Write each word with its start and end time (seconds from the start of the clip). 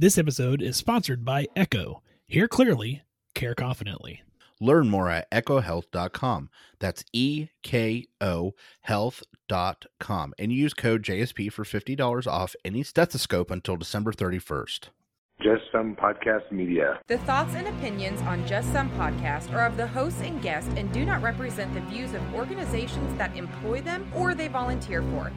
This 0.00 0.16
episode 0.16 0.62
is 0.62 0.76
sponsored 0.76 1.24
by 1.24 1.46
Eko. 1.56 2.02
Hear 2.28 2.46
clearly, 2.46 3.02
care 3.34 3.56
confidently. 3.56 4.22
Learn 4.60 4.88
more 4.88 5.10
at 5.10 5.28
ekohealth.com. 5.32 6.50
That's 6.78 7.04
E 7.12 7.48
K 7.64 8.06
O 8.20 8.54
health.com. 8.82 10.34
And 10.38 10.52
use 10.52 10.72
code 10.72 11.02
JSP 11.02 11.52
for 11.52 11.64
$50 11.64 12.28
off 12.28 12.54
any 12.64 12.84
stethoscope 12.84 13.50
until 13.50 13.76
December 13.76 14.12
31st. 14.12 14.90
Just 15.42 15.62
Some 15.72 15.96
Podcast 15.96 16.52
Media. 16.52 17.00
The 17.08 17.18
thoughts 17.18 17.56
and 17.56 17.66
opinions 17.66 18.20
on 18.22 18.46
Just 18.46 18.72
Some 18.72 18.90
Podcast 18.90 19.52
are 19.52 19.66
of 19.66 19.76
the 19.76 19.88
hosts 19.88 20.20
and 20.20 20.40
guests 20.40 20.70
and 20.76 20.92
do 20.92 21.04
not 21.04 21.22
represent 21.22 21.74
the 21.74 21.80
views 21.80 22.14
of 22.14 22.22
organizations 22.34 23.18
that 23.18 23.36
employ 23.36 23.80
them 23.80 24.08
or 24.14 24.32
they 24.36 24.46
volunteer 24.46 25.02
for. 25.02 25.32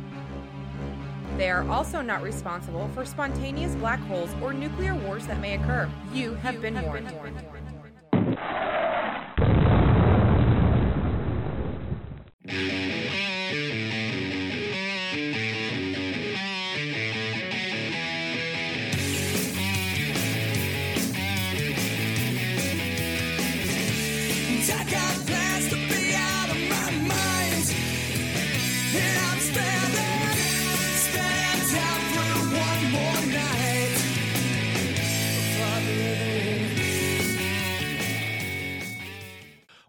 They 1.38 1.50
are 1.50 1.68
also 1.70 2.02
not 2.02 2.22
responsible 2.22 2.88
for 2.94 3.06
spontaneous 3.06 3.76
black 3.76 4.00
holes 4.02 4.30
or 4.42 4.54
nuclear 4.54 4.96
wars 4.96 5.26
that 5.28 5.40
may 5.40 5.56
occur. 5.56 5.90
You 6.14 6.36
have 6.36 6.62
been 6.62 6.82
warned. 6.82 7.14
I 12.48 13.01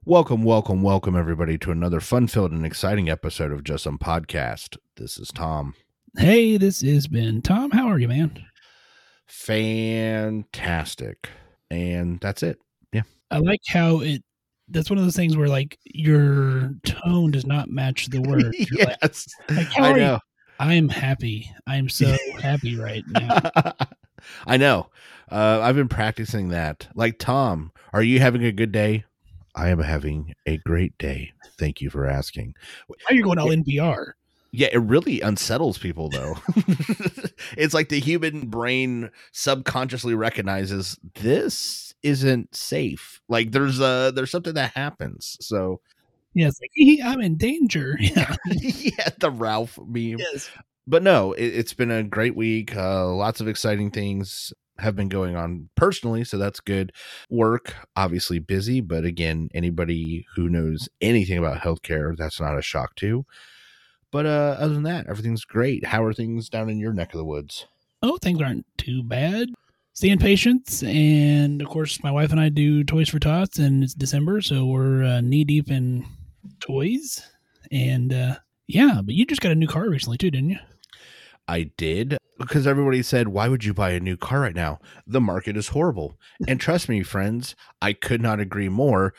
Welcome, 0.05 0.43
welcome, 0.43 0.83
welcome, 0.83 1.15
everybody, 1.15 1.57
to 1.59 1.71
another 1.71 2.01
fun 2.01 2.27
filled 2.27 2.51
and 2.51 2.67
exciting 2.67 3.09
episode 3.09 3.53
of 3.53 3.63
Just 3.63 3.85
Some 3.85 3.99
Podcast. 3.99 4.77
This 4.97 5.17
is 5.17 5.29
Tom. 5.29 5.75
Hey, 6.19 6.57
this 6.57 6.83
is 6.83 7.07
Ben. 7.07 7.41
Tom, 7.41 7.71
how 7.71 7.87
are 7.87 8.01
you, 8.01 8.09
man? 8.09 8.45
Fantastic. 9.27 11.29
And 11.71 12.19
that's 12.19 12.43
it. 12.43 12.59
Yeah. 12.93 13.03
I 13.31 13.39
like 13.39 13.61
how 13.69 14.01
it. 14.01 14.25
That's 14.67 14.91
one 14.91 14.99
of 14.99 15.05
those 15.05 15.15
things 15.15 15.37
where 15.37 15.47
like 15.47 15.79
your 15.85 16.73
tone 16.85 17.31
does 17.31 17.47
not 17.47 17.71
match 17.71 18.09
the 18.09 18.23
word. 18.23 18.53
You're 18.59 18.87
like, 18.87 18.99
yes. 19.03 19.29
like, 19.51 19.79
I 19.79 19.91
you? 19.91 19.97
know. 19.99 20.19
I 20.59 20.75
am 20.75 20.89
happy. 20.89 21.49
I 21.69 21.77
am 21.77 21.89
so 21.89 22.17
happy 22.43 22.77
right 22.77 23.05
now. 23.07 23.73
I 24.49 24.57
know. 24.57 24.89
Uh, 25.31 25.61
I've 25.63 25.77
been 25.77 25.87
practicing 25.87 26.49
that. 26.49 26.89
Like, 26.97 27.21
Tom, 27.21 27.71
are 27.93 28.03
you 28.03 28.19
having 28.19 28.45
a 28.45 28.51
good 28.51 28.73
day? 28.73 29.05
I 29.55 29.69
am 29.69 29.81
having 29.81 30.35
a 30.47 30.57
great 30.59 30.97
day. 30.99 31.33
Thank 31.59 31.81
you 31.81 31.91
for 31.91 32.07
asking. 32.07 32.55
Are 33.09 33.15
you're 33.15 33.25
going 33.25 33.39
all 33.39 33.49
NPR. 33.49 34.13
Yeah, 34.55 34.69
it 34.71 34.79
really 34.79 35.21
unsettles 35.23 35.79
people, 35.79 36.11
though. 36.11 36.37
it's 37.57 37.73
like 37.73 37.89
the 37.89 38.01
human 38.01 38.49
brain 38.49 39.11
subconsciously 39.33 40.15
recognizes 40.15 40.99
this 41.15 41.95
isn't 42.03 42.55
safe. 42.55 43.21
Like, 43.29 43.53
there's 43.53 43.81
a 43.81 44.13
there's 44.15 44.31
something 44.31 44.55
that 44.55 44.73
happens. 44.75 45.39
So, 45.41 45.81
Yeah, 46.35 46.49
it's 46.49 46.61
like 46.61 47.05
I'm 47.05 47.21
in 47.21 47.37
danger. 47.37 47.97
Yeah. 48.01 48.37
yeah, 48.47 49.09
the 49.19 49.31
Ralph 49.31 49.79
meme. 49.79 50.19
yes. 50.19 50.51
but 50.87 51.03
no, 51.03 51.33
it, 51.33 51.47
it's 51.47 51.73
been 51.73 51.91
a 51.91 52.03
great 52.03 52.37
week. 52.37 52.77
Uh, 52.77 53.09
lots 53.09 53.41
of 53.41 53.49
exciting 53.49 53.91
things 53.91 54.53
have 54.83 54.97
been 54.97 55.09
going 55.09 55.37
on 55.37 55.69
personally, 55.75 56.25
so 56.25 56.39
that's 56.39 56.61
good. 56.61 56.93
Work, 57.31 57.75
obviously 57.97 58.39
busy, 58.39 58.81
but 58.81 59.05
again, 59.05 59.49
anybody 59.55 60.27
who 60.35 60.49
knows 60.49 60.89
anything 61.01 61.39
about 61.39 61.59
healthcare, 61.59 62.17
that's 62.17 62.41
not 62.41 62.59
a 62.59 62.63
shock 62.63 62.95
to. 62.97 63.25
But 64.11 64.27
uh, 64.27 64.57
other 64.59 64.75
than 64.75 64.83
that, 64.83 65.07
everything's 65.09 65.45
great. 65.45 65.87
How 65.87 66.05
are 66.05 66.13
things 66.13 66.49
down 66.49 66.69
in 66.69 66.79
your 66.79 66.93
neck 66.93 67.15
of 67.15 67.19
the 67.19 67.25
woods? 67.25 67.67
Oh, 68.03 68.19
things 68.19 68.41
aren't 68.43 68.67
too 68.77 69.03
bad. 69.03 69.49
Seeing 69.95 70.19
patients, 70.19 70.83
and 70.83 71.61
of 71.61 71.69
course, 71.69 72.03
my 72.03 72.11
wife 72.11 72.31
and 72.31 72.41
I 72.41 72.49
do 72.49 72.83
Toys 72.83 73.11
for 73.11 73.19
Tots, 73.19 73.59
and 73.59 73.85
it's 73.85 73.95
December, 73.95 74.41
so 74.41 74.65
we're 74.65 75.05
uh, 75.05 75.21
knee 75.21 75.45
deep 75.45 75.71
in 75.71 76.07
toys. 76.61 77.23
And 77.71 78.13
uh, 78.13 78.37
yeah, 78.67 79.01
but 79.05 79.15
you 79.15 79.27
just 79.27 79.43
got 79.43 79.53
a 79.53 79.55
new 79.55 79.67
car 79.67 79.89
recently 79.89 80.17
too, 80.17 80.31
didn't 80.31 80.51
you? 80.51 80.59
I 81.49 81.71
did 81.77 82.17
because 82.39 82.67
everybody 82.67 83.03
said, 83.03 83.29
Why 83.29 83.49
would 83.49 83.65
you 83.65 83.75
buy 83.75 83.91
a 83.91 84.01
new 84.01 84.17
car 84.17 84.41
right 84.41 84.55
now? 84.55 84.79
The 85.07 85.21
market 85.21 85.57
is 85.57 85.69
horrible. 85.69 86.19
and 86.49 86.61
trust 86.61 86.89
me, 86.89 87.03
friends, 87.03 87.55
I 87.81 87.93
could 87.93 88.21
not 88.21 88.41
agree 88.41 88.69
more. 88.69 89.15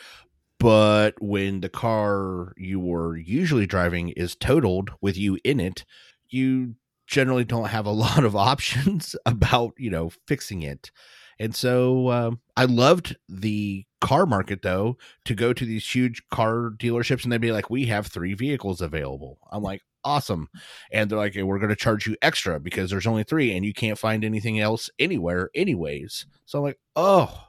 But 0.60 1.22
when 1.22 1.60
the 1.60 1.70
car 1.70 2.54
you 2.58 2.80
were 2.80 3.18
usually 3.18 3.66
driving 3.66 4.10
is 4.10 4.36
totaled 4.36 4.92
with 5.02 5.18
you 5.18 5.38
in 5.44 5.60
it, 5.60 5.84
you 6.30 6.76
generally 7.06 7.44
don't 7.44 7.70
have 7.70 7.86
a 7.86 7.92
lot 8.06 8.24
of 8.24 8.36
options 8.36 9.16
about, 9.26 9.74
you 9.78 9.90
know, 9.90 10.12
fixing 10.28 10.62
it. 10.62 10.92
And 11.40 11.56
so 11.56 12.10
um, 12.12 12.40
I 12.56 12.66
loved 12.66 13.18
the 13.28 13.86
car 14.00 14.26
market 14.26 14.62
though 14.62 14.98
to 15.26 15.34
go 15.34 15.52
to 15.52 15.66
these 15.66 15.90
huge 15.90 16.22
car 16.30 16.72
dealerships 16.78 17.24
and 17.24 17.32
they'd 17.32 17.42
be 17.42 17.52
like, 17.52 17.70
We 17.70 17.88
have 17.88 18.08
three 18.08 18.34
vehicles 18.34 18.82
available. 18.82 19.40
I'm 19.52 19.64
like, 19.64 19.82
Awesome 20.06 20.50
and 20.92 21.10
they're 21.10 21.18
like, 21.18 21.34
hey, 21.34 21.44
we're 21.44 21.60
going 21.60 21.70
to 21.70 21.76
charge 21.76 22.08
you 22.08 22.16
extra 22.22 22.60
because 22.60 22.90
there's 22.90 23.08
only 23.08 23.24
three 23.24 23.56
and 23.56 23.66
you 23.66 23.74
can't 23.74 23.98
find 23.98 24.24
anything 24.24 24.60
else 24.60 24.90
anywhere, 25.00 25.50
anyways. 25.56 26.26
So 26.46 26.60
I'm 26.60 26.64
like, 26.64 26.80
oh, 26.96 27.48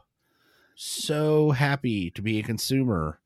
so 0.74 1.50
happy 1.50 2.10
to 2.12 2.22
be 2.22 2.38
a 2.38 2.42
consumer 2.42 3.20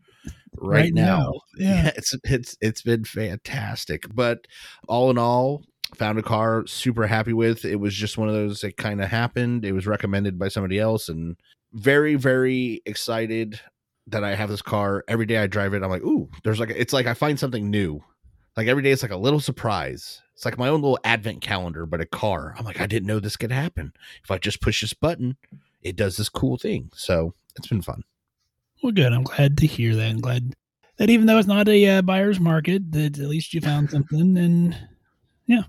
right, 0.57 0.93
now. 0.93 1.33
Yeah. 1.57 1.91
it's 1.97 2.15
it's 2.25 2.57
it's 2.61 2.83
been 2.83 3.05
fantastic. 3.05 4.05
But 4.15 4.47
all 4.87 5.11
in 5.11 5.19
all, 5.19 5.63
found 5.95 6.19
a 6.19 6.23
car 6.23 6.67
super 6.67 7.07
happy 7.07 7.33
with. 7.33 7.65
It 7.65 7.77
was 7.77 7.95
just 7.95 8.19
one 8.19 8.29
of 8.29 8.35
those 8.35 8.61
that 8.61 8.77
kind 8.77 9.01
of 9.03 9.09
happened. 9.09 9.65
It 9.65 9.73
was 9.73 9.87
recommended 9.87 10.39
by 10.39 10.49
somebody 10.49 10.79
else, 10.79 11.09
and 11.09 11.37
very 11.73 12.15
very 12.15 12.83
excited 12.87 13.61
that 14.07 14.25
I 14.25 14.35
have 14.35 14.49
this 14.49 14.63
car. 14.63 15.05
Every 15.09 15.27
day 15.27 15.39
I 15.39 15.47
drive 15.47 15.75
it, 15.75 15.83
I'm 15.83 15.91
like, 15.91 16.03
ooh, 16.03 16.29
there's 16.45 16.61
like 16.61 16.71
it's 16.71 16.93
like 16.93 17.07
I 17.07 17.15
find 17.15 17.39
something 17.39 17.71
new. 17.71 18.03
Like 18.59 18.67
every 18.67 18.83
day, 18.83 18.91
it's 18.91 19.03
like 19.03 19.13
a 19.13 19.17
little 19.17 19.39
surprise. 19.39 20.21
It's 20.35 20.45
like 20.45 20.59
my 20.59 20.67
own 20.67 20.83
little 20.83 20.99
advent 21.05 21.43
calendar, 21.43 21.87
but 21.87 22.01
a 22.01 22.05
car. 22.05 22.57
I'm 22.59 22.65
like, 22.65 22.81
I 22.81 22.89
didn't 22.89 23.07
know 23.07 23.21
this 23.21 23.37
could 23.37 23.53
happen. 23.53 23.93
If 24.25 24.33
I 24.33 24.39
just 24.39 24.61
push 24.61 24.81
this 24.81 24.93
button, 24.93 25.37
it 25.81 25.95
does 25.95 26.17
this 26.17 26.29
cool 26.29 26.57
thing. 26.57 26.91
So 26.93 27.35
it's 27.57 27.69
been 27.69 27.83
fun. 27.83 28.03
Well, 28.83 28.91
good. 28.91 29.13
I'm 29.13 29.23
glad 29.23 29.59
to 29.59 29.67
hear 29.69 29.95
that. 29.95 30.11
I'm 30.11 30.21
glad 30.21 30.57
that 30.97 31.09
even 31.09 31.27
though 31.27 31.39
it's 31.39 31.47
not 31.47 31.69
a 31.69 31.87
uh, 31.87 32.03
buyer's 32.03 32.41
market, 32.41 32.91
that 32.91 33.21
at 33.21 33.29
least 33.29 33.55
you 33.55 33.61
found 33.61 33.91
something. 33.91 34.37
And 34.37 34.77
Yeah, 35.47 35.63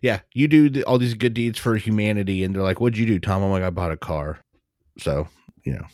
yeah, 0.00 0.20
you 0.32 0.46
do 0.46 0.70
th- 0.70 0.84
all 0.84 0.98
these 0.98 1.14
good 1.14 1.34
deeds 1.34 1.58
for 1.58 1.74
humanity, 1.74 2.44
and 2.44 2.54
they're 2.54 2.62
like, 2.62 2.80
"What'd 2.80 2.96
you 2.96 3.06
do, 3.06 3.18
Tom?" 3.18 3.42
I'm 3.42 3.50
like, 3.50 3.64
"I 3.64 3.70
bought 3.70 3.90
a 3.90 3.96
car." 3.96 4.38
So 4.98 5.26
you 5.64 5.72
know, 5.72 5.86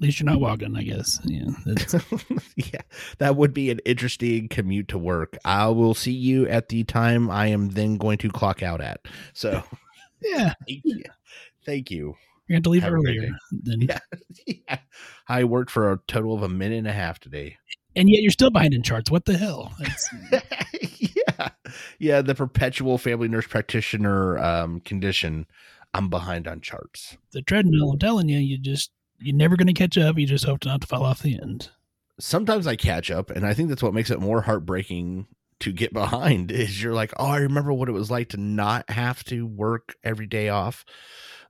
least 0.00 0.20
you're 0.20 0.26
not 0.30 0.40
walking. 0.40 0.76
I 0.76 0.82
guess. 0.82 1.20
Yeah. 1.24 1.46
Yeah, 2.56 2.80
that 3.18 3.36
would 3.36 3.54
be 3.54 3.70
an 3.70 3.80
interesting 3.86 4.48
commute 4.48 4.88
to 4.88 4.98
work. 4.98 5.36
I 5.44 5.68
will 5.68 5.94
see 5.94 6.12
you 6.12 6.46
at 6.48 6.68
the 6.68 6.84
time 6.84 7.30
I 7.30 7.46
am 7.46 7.70
then 7.70 7.96
going 7.96 8.18
to 8.18 8.28
clock 8.30 8.62
out 8.62 8.80
at. 8.80 9.00
So 9.32 9.62
yeah. 10.22 10.54
thank 10.68 10.82
you. 10.84 11.02
Thank 11.64 11.90
you. 11.90 12.16
You're 12.46 12.56
going 12.56 12.62
to 12.64 12.70
leave 12.70 12.82
Have 12.82 12.92
earlier 12.92 13.30
than, 13.50 13.82
Yeah. 13.82 13.98
yeah. 14.46 14.78
I 15.28 15.44
worked 15.44 15.70
for 15.70 15.90
a 15.92 16.00
total 16.08 16.34
of 16.34 16.42
a 16.42 16.48
minute 16.48 16.78
and 16.78 16.86
a 16.88 16.92
half 16.92 17.18
today. 17.20 17.56
and 17.96 18.08
yet 18.10 18.22
you're 18.22 18.30
still 18.32 18.50
behind 18.50 18.74
in 18.74 18.82
charts. 18.82 19.10
What 19.10 19.24
the 19.24 19.38
hell? 19.38 19.72
Yeah. 20.90 21.48
Yeah. 21.98 22.22
The 22.22 22.34
perpetual 22.34 22.98
family 22.98 23.28
nurse 23.28 23.46
practitioner 23.46 24.38
um, 24.38 24.80
condition. 24.80 25.46
I'm 25.94 26.08
behind 26.08 26.46
on 26.46 26.60
charts. 26.60 27.16
the 27.32 27.42
treadmill. 27.42 27.92
I'm 27.92 27.98
telling 27.98 28.28
you, 28.28 28.38
you 28.38 28.58
just 28.58 28.90
you're 29.20 29.36
never 29.36 29.56
going 29.56 29.66
to 29.66 29.72
catch 29.72 29.96
up. 29.98 30.18
You 30.18 30.26
just 30.26 30.44
hope 30.44 30.64
not 30.64 30.80
to 30.82 30.86
fall 30.86 31.04
off 31.04 31.22
the 31.22 31.38
end. 31.40 31.70
Sometimes 32.18 32.66
I 32.66 32.76
catch 32.76 33.10
up, 33.10 33.30
and 33.30 33.46
I 33.46 33.54
think 33.54 33.68
that's 33.68 33.82
what 33.82 33.94
makes 33.94 34.10
it 34.10 34.20
more 34.20 34.42
heartbreaking 34.42 35.26
to 35.60 35.72
get 35.72 35.92
behind 35.94 36.50
is 36.50 36.82
you're 36.82 36.94
like, 36.94 37.12
oh, 37.18 37.26
I 37.26 37.38
remember 37.38 37.72
what 37.72 37.88
it 37.88 37.92
was 37.92 38.10
like 38.10 38.30
to 38.30 38.36
not 38.36 38.88
have 38.90 39.22
to 39.24 39.46
work 39.46 39.96
every 40.02 40.26
day 40.26 40.48
off. 40.48 40.84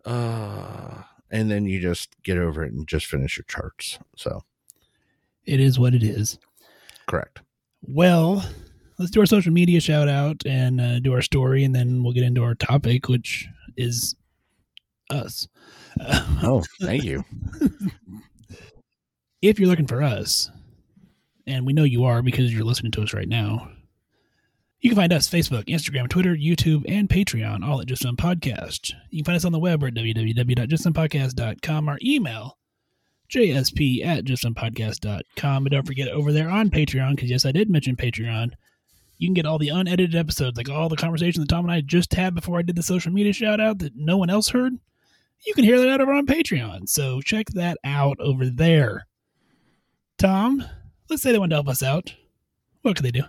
Uh, 0.05 1.02
and 1.31 1.50
then 1.50 1.67
you 1.67 1.81
just 1.81 2.17
get 2.22 2.38
over 2.38 2.64
it 2.64 2.72
and 2.72 2.87
just 2.88 3.06
finish 3.06 3.37
your 3.37 3.44
charts. 3.49 3.99
So, 4.17 4.43
It 5.44 5.61
is 5.61 5.78
what 5.78 5.94
it 5.94 6.02
is. 6.02 6.38
correct. 7.06 7.40
Well, 7.82 8.44
let's 8.99 9.11
do 9.11 9.20
our 9.20 9.26
social 9.26 9.52
media 9.52 9.81
shout 9.81 10.08
out 10.08 10.43
and 10.44 10.81
uh, 10.81 11.00
do 11.00 11.12
our 11.14 11.22
story, 11.22 11.64
and 11.64 11.75
then 11.75 12.02
we'll 12.02 12.12
get 12.12 12.25
into 12.25 12.43
our 12.43 12.55
topic, 12.55 13.08
which 13.08 13.49
is 13.76 14.14
us. 15.08 15.49
Oh, 16.42 16.62
thank 16.81 17.04
you. 17.04 17.22
if 19.42 19.58
you're 19.58 19.69
looking 19.69 19.87
for 19.87 20.02
us, 20.02 20.50
and 21.46 21.66
we 21.66 21.72
know 21.72 21.84
you 21.84 22.04
are 22.04 22.22
because 22.22 22.52
you're 22.54 22.64
listening 22.64 22.92
to 22.92 23.02
us 23.02 23.12
right 23.12 23.28
now, 23.28 23.70
You 24.81 24.88
can 24.88 24.96
find 24.96 25.12
us 25.12 25.28
Facebook, 25.28 25.64
Instagram, 25.66 26.08
Twitter, 26.08 26.34
YouTube, 26.34 26.84
and 26.88 27.08
Patreon, 27.10 27.62
all 27.66 27.81
at 27.82 27.87
Just 27.87 28.00
Some 28.02 28.16
Podcast. 28.16 28.94
You 29.10 29.19
can 29.19 29.26
find 29.26 29.37
us 29.37 29.44
on 29.44 29.52
the 29.52 29.58
web 29.58 29.84
at 29.84 29.92
www.justsomepodcast.com. 29.94 31.88
Our 31.88 31.98
email, 32.02 32.56
jsp 33.31 34.04
at 34.06 34.25
justsomepodcast.com. 34.25 35.66
And 35.66 35.70
don't 35.70 35.86
forget 35.86 36.08
over 36.08 36.32
there 36.32 36.48
on 36.48 36.70
Patreon, 36.70 37.16
because 37.16 37.28
yes, 37.31 37.44
I 37.44 37.52
did 37.52 37.69
mention 37.69 37.96
Patreon. 37.96 38.52
You 39.19 39.28
can 39.28 39.34
get 39.34 39.44
all 39.44 39.58
the 39.58 39.69
unedited 39.69 40.14
episodes, 40.14 40.56
like 40.56 40.70
all 40.70 40.88
the 40.88 40.96
conversations 40.96 41.44
that 41.46 41.50
Tom 41.54 41.66
and 41.66 41.72
I 41.72 41.82
just 41.82 42.14
had 42.14 42.34
before 42.34 42.58
I 42.58 42.62
did 42.62 42.76
the 42.76 42.82
social 42.82 43.12
media 43.12 43.34
shout 43.34 43.60
out 43.60 43.81
that 43.81 43.93
no 43.94 44.16
one 44.16 44.31
else 44.31 44.48
heard. 44.48 44.72
You 45.46 45.54
can 45.54 45.64
hear 45.64 45.81
that 45.81 46.00
over 46.00 46.12
on 46.12 46.26
Patreon. 46.26 46.88
So 46.88 47.20
check 47.20 47.46
that 47.54 47.78
out 47.84 48.19
over 48.20 48.48
there. 48.48 49.06
Tom, 50.19 50.62
let's 51.08 51.22
say 51.22 51.32
they 51.32 51.38
want 51.38 51.50
to 51.50 51.56
help 51.56 51.69
us 51.69 51.82
out. 51.82 52.14
What 52.82 52.96
could 52.96 53.04
they 53.04 53.10
do? 53.10 53.25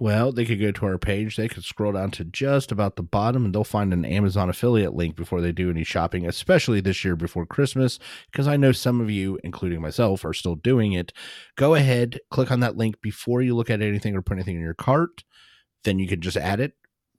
Well, 0.00 0.32
they 0.32 0.44
could 0.44 0.60
go 0.60 0.72
to 0.72 0.86
our 0.86 0.98
page. 0.98 1.36
They 1.36 1.46
could 1.46 1.64
scroll 1.64 1.92
down 1.92 2.10
to 2.12 2.24
just 2.24 2.72
about 2.72 2.96
the 2.96 3.02
bottom 3.02 3.44
and 3.44 3.54
they'll 3.54 3.62
find 3.62 3.92
an 3.92 4.04
Amazon 4.04 4.50
affiliate 4.50 4.94
link 4.94 5.14
before 5.14 5.40
they 5.40 5.52
do 5.52 5.70
any 5.70 5.84
shopping, 5.84 6.26
especially 6.26 6.80
this 6.80 7.04
year 7.04 7.14
before 7.14 7.46
Christmas, 7.46 8.00
because 8.32 8.48
I 8.48 8.56
know 8.56 8.72
some 8.72 9.00
of 9.00 9.08
you, 9.08 9.38
including 9.44 9.80
myself, 9.80 10.24
are 10.24 10.32
still 10.32 10.56
doing 10.56 10.94
it. 10.94 11.12
Go 11.56 11.74
ahead, 11.74 12.18
click 12.30 12.50
on 12.50 12.60
that 12.60 12.76
link 12.76 13.00
before 13.02 13.40
you 13.40 13.54
look 13.54 13.70
at 13.70 13.82
anything 13.82 14.16
or 14.16 14.22
put 14.22 14.34
anything 14.34 14.56
in 14.56 14.62
your 14.62 14.74
cart. 14.74 15.22
Then 15.84 16.00
you 16.00 16.08
can 16.08 16.20
just 16.20 16.36
add 16.36 16.58
it, 16.58 16.72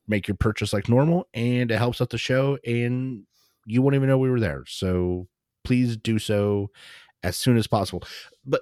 make 0.06 0.28
your 0.28 0.36
purchase 0.36 0.74
like 0.74 0.89
normal, 0.89 1.30
and 1.33 1.71
it 1.71 1.78
helps 1.78 2.01
out 2.01 2.10
the 2.10 2.18
show, 2.18 2.57
and 2.66 3.24
you 3.66 3.82
won't 3.82 3.96
even 3.96 4.08
know 4.08 4.18
we 4.18 4.30
were 4.30 4.40
there. 4.40 4.64
So 4.68 5.28
please 5.64 5.98
do 5.98 6.20
so 6.20 6.72
as 7.24 7.36
soon 7.36 7.58
as 7.58 7.68
possible. 7.68 8.04
But 8.46 8.62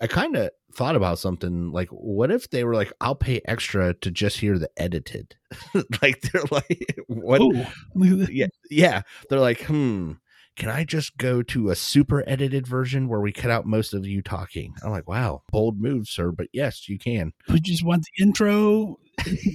I 0.00 0.06
kind 0.06 0.36
of 0.36 0.50
thought 0.72 0.96
about 0.96 1.18
something 1.18 1.72
like, 1.72 1.88
what 1.88 2.30
if 2.30 2.50
they 2.50 2.64
were 2.64 2.74
like, 2.74 2.92
I'll 3.00 3.14
pay 3.14 3.40
extra 3.46 3.94
to 3.94 4.10
just 4.10 4.38
hear 4.38 4.58
the 4.58 4.70
edited? 4.76 5.36
like, 6.02 6.20
they're 6.20 6.42
like, 6.50 6.96
what? 7.06 7.40
Ooh, 7.40 7.64
look 7.94 8.12
at 8.12 8.18
this. 8.18 8.30
Yeah. 8.30 8.46
Yeah. 8.70 9.02
They're 9.28 9.40
like, 9.40 9.62
hmm, 9.62 10.12
can 10.58 10.68
I 10.70 10.82
just 10.82 11.16
go 11.16 11.40
to 11.44 11.70
a 11.70 11.76
super 11.76 12.24
edited 12.26 12.66
version 12.66 13.08
where 13.08 13.20
we 13.20 13.32
cut 13.32 13.50
out 13.50 13.64
most 13.64 13.94
of 13.94 14.04
you 14.04 14.20
talking? 14.20 14.74
I'm 14.82 14.90
like, 14.90 15.08
wow, 15.08 15.42
bold 15.52 15.80
move, 15.80 16.08
sir. 16.08 16.32
But 16.32 16.48
yes, 16.52 16.88
you 16.88 16.98
can. 16.98 17.32
We 17.48 17.60
just 17.60 17.84
want 17.84 18.04
the 18.04 18.24
intro 18.24 18.98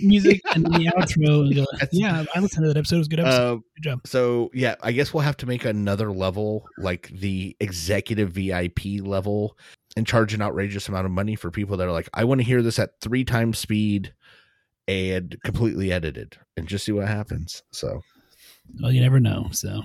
music 0.01 0.41
and 0.55 0.65
the 0.65 0.91
outro. 0.95 1.53
Go, 1.53 1.65
yeah, 1.91 2.23
I 2.33 2.39
listened 2.39 2.63
to 2.63 2.69
that 2.69 2.77
episode. 2.77 2.95
It 2.95 2.99
was 2.99 3.07
a 3.07 3.09
good 3.09 3.19
episode. 3.19 3.53
Uh, 3.53 3.55
good 3.75 3.83
job. 3.83 3.99
so 4.05 4.49
yeah, 4.53 4.75
I 4.81 4.93
guess 4.93 5.13
we'll 5.13 5.23
have 5.23 5.35
to 5.37 5.45
make 5.45 5.65
another 5.65 6.09
level, 6.09 6.65
like 6.77 7.09
the 7.09 7.55
executive 7.59 8.31
VIP 8.31 9.01
level, 9.01 9.57
and 9.97 10.07
charge 10.07 10.33
an 10.33 10.41
outrageous 10.41 10.87
amount 10.87 11.05
of 11.05 11.11
money 11.11 11.35
for 11.35 11.51
people 11.51 11.75
that 11.77 11.87
are 11.87 11.91
like, 11.91 12.09
I 12.13 12.23
want 12.23 12.39
to 12.39 12.45
hear 12.47 12.61
this 12.61 12.79
at 12.79 13.01
three 13.01 13.25
times 13.25 13.59
speed 13.59 14.13
and 14.87 15.35
completely 15.43 15.91
edited, 15.91 16.37
and 16.55 16.65
just 16.65 16.85
see 16.85 16.93
what 16.93 17.09
happens. 17.09 17.61
So 17.71 18.01
Well, 18.81 18.93
you 18.93 19.01
never 19.01 19.19
know. 19.19 19.49
So, 19.51 19.81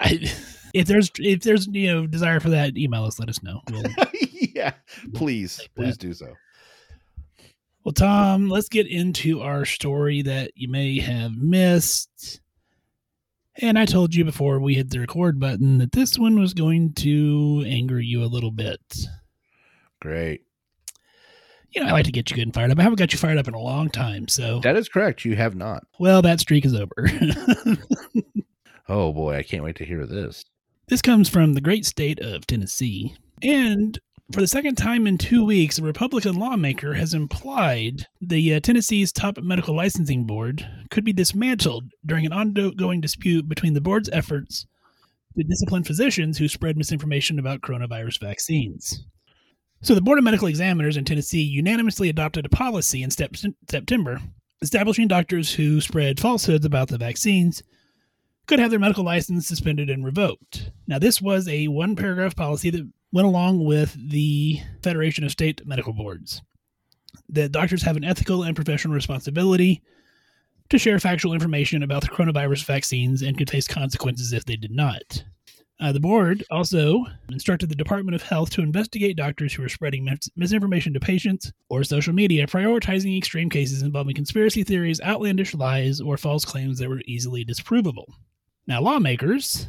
I, 0.00 0.18
if 0.74 0.86
there's 0.86 1.10
if 1.18 1.42
there's 1.42 1.66
you 1.68 1.92
know 1.92 2.06
desire 2.06 2.40
for 2.40 2.50
that, 2.50 2.76
email 2.76 3.04
us. 3.04 3.18
Let 3.18 3.28
us 3.28 3.42
know. 3.42 3.60
We'll, 3.70 3.84
yeah, 4.54 4.72
please, 5.14 5.58
Like 5.60 5.74
please 5.74 5.96
that. 5.98 6.00
do 6.00 6.12
so. 6.14 6.32
well, 7.84 7.92
Tom, 7.92 8.48
let's 8.48 8.68
get 8.68 8.86
into 8.86 9.40
our 9.42 9.64
story 9.64 10.22
that 10.22 10.52
you 10.54 10.68
may 10.68 10.98
have 11.00 11.32
missed. 11.36 12.40
And 13.62 13.78
I 13.78 13.84
told 13.84 14.14
you 14.14 14.24
before 14.24 14.58
we 14.60 14.74
hit 14.74 14.88
the 14.90 15.00
record 15.00 15.38
button 15.38 15.78
that 15.78 15.92
this 15.92 16.18
one 16.18 16.38
was 16.38 16.54
going 16.54 16.94
to 16.94 17.62
anger 17.66 18.00
you 18.00 18.22
a 18.22 18.26
little 18.26 18.52
bit. 18.52 18.80
Great. 20.00 20.42
You 21.72 21.82
know, 21.82 21.88
I 21.88 21.92
like 21.92 22.06
to 22.06 22.12
get 22.12 22.30
you 22.30 22.36
good 22.36 22.42
and 22.46 22.54
fired 22.54 22.70
up. 22.70 22.78
I 22.78 22.82
haven't 22.82 22.98
got 22.98 23.12
you 23.12 23.18
fired 23.18 23.36
up 23.38 23.48
in 23.48 23.54
a 23.54 23.60
long 23.60 23.90
time. 23.90 24.28
So, 24.28 24.60
That 24.60 24.76
is 24.76 24.88
correct. 24.88 25.24
You 25.26 25.36
have 25.36 25.54
not. 25.56 25.82
well, 25.98 26.22
that 26.22 26.40
streak 26.40 26.64
is 26.64 26.74
over. 26.74 26.90
Oh 28.90 29.12
boy, 29.12 29.36
I 29.36 29.44
can't 29.44 29.62
wait 29.62 29.76
to 29.76 29.84
hear 29.84 30.04
this. 30.04 30.44
This 30.88 31.00
comes 31.00 31.28
from 31.28 31.54
the 31.54 31.60
great 31.60 31.86
state 31.86 32.18
of 32.18 32.44
Tennessee. 32.44 33.14
And 33.40 33.96
for 34.32 34.40
the 34.40 34.48
second 34.48 34.74
time 34.74 35.06
in 35.06 35.16
two 35.16 35.44
weeks, 35.44 35.78
a 35.78 35.84
Republican 35.84 36.40
lawmaker 36.40 36.94
has 36.94 37.14
implied 37.14 38.08
the 38.20 38.54
uh, 38.54 38.58
Tennessee's 38.58 39.12
top 39.12 39.38
medical 39.38 39.76
licensing 39.76 40.26
board 40.26 40.68
could 40.90 41.04
be 41.04 41.12
dismantled 41.12 41.84
during 42.04 42.26
an 42.26 42.32
ongoing 42.32 43.00
dispute 43.00 43.48
between 43.48 43.74
the 43.74 43.80
board's 43.80 44.10
efforts 44.12 44.66
to 45.36 45.44
discipline 45.44 45.84
physicians 45.84 46.36
who 46.36 46.48
spread 46.48 46.76
misinformation 46.76 47.38
about 47.38 47.60
coronavirus 47.60 48.18
vaccines. 48.18 49.06
So, 49.82 49.94
the 49.94 50.00
Board 50.00 50.18
of 50.18 50.24
Medical 50.24 50.48
Examiners 50.48 50.96
in 50.96 51.04
Tennessee 51.04 51.42
unanimously 51.42 52.08
adopted 52.08 52.44
a 52.44 52.48
policy 52.48 53.04
in 53.04 53.12
step- 53.12 53.36
September 53.70 54.20
establishing 54.62 55.06
doctors 55.06 55.54
who 55.54 55.80
spread 55.80 56.18
falsehoods 56.18 56.66
about 56.66 56.88
the 56.88 56.98
vaccines 56.98 57.62
could 58.50 58.58
have 58.58 58.70
their 58.70 58.80
medical 58.80 59.04
license 59.04 59.46
suspended 59.46 59.88
and 59.88 60.04
revoked. 60.04 60.72
Now, 60.88 60.98
this 60.98 61.22
was 61.22 61.46
a 61.46 61.68
one 61.68 61.94
paragraph 61.94 62.34
policy 62.34 62.68
that 62.70 62.90
went 63.12 63.28
along 63.28 63.64
with 63.64 63.96
the 64.10 64.60
Federation 64.82 65.22
of 65.22 65.30
State 65.30 65.64
Medical 65.64 65.92
Boards. 65.92 66.42
That 67.28 67.52
doctors 67.52 67.84
have 67.84 67.96
an 67.96 68.02
ethical 68.02 68.42
and 68.42 68.56
professional 68.56 68.92
responsibility 68.92 69.82
to 70.68 70.78
share 70.80 70.98
factual 70.98 71.32
information 71.32 71.84
about 71.84 72.02
the 72.02 72.08
coronavirus 72.08 72.64
vaccines 72.64 73.22
and 73.22 73.38
could 73.38 73.48
face 73.48 73.68
consequences 73.68 74.32
if 74.32 74.44
they 74.46 74.56
did 74.56 74.72
not. 74.72 75.22
Uh, 75.78 75.92
the 75.92 76.00
board 76.00 76.42
also 76.50 77.04
instructed 77.30 77.68
the 77.68 77.76
Department 77.76 78.16
of 78.16 78.22
Health 78.22 78.50
to 78.50 78.62
investigate 78.62 79.16
doctors 79.16 79.54
who 79.54 79.62
are 79.62 79.68
spreading 79.68 80.04
mis- 80.04 80.28
misinformation 80.34 80.92
to 80.94 80.98
patients 80.98 81.52
or 81.68 81.84
social 81.84 82.12
media, 82.12 82.48
prioritizing 82.48 83.16
extreme 83.16 83.48
cases 83.48 83.82
involving 83.82 84.16
conspiracy 84.16 84.64
theories, 84.64 85.00
outlandish 85.02 85.54
lies, 85.54 86.00
or 86.00 86.16
false 86.16 86.44
claims 86.44 86.80
that 86.80 86.88
were 86.88 87.02
easily 87.06 87.44
disprovable. 87.44 88.06
Now, 88.70 88.80
lawmakers 88.80 89.68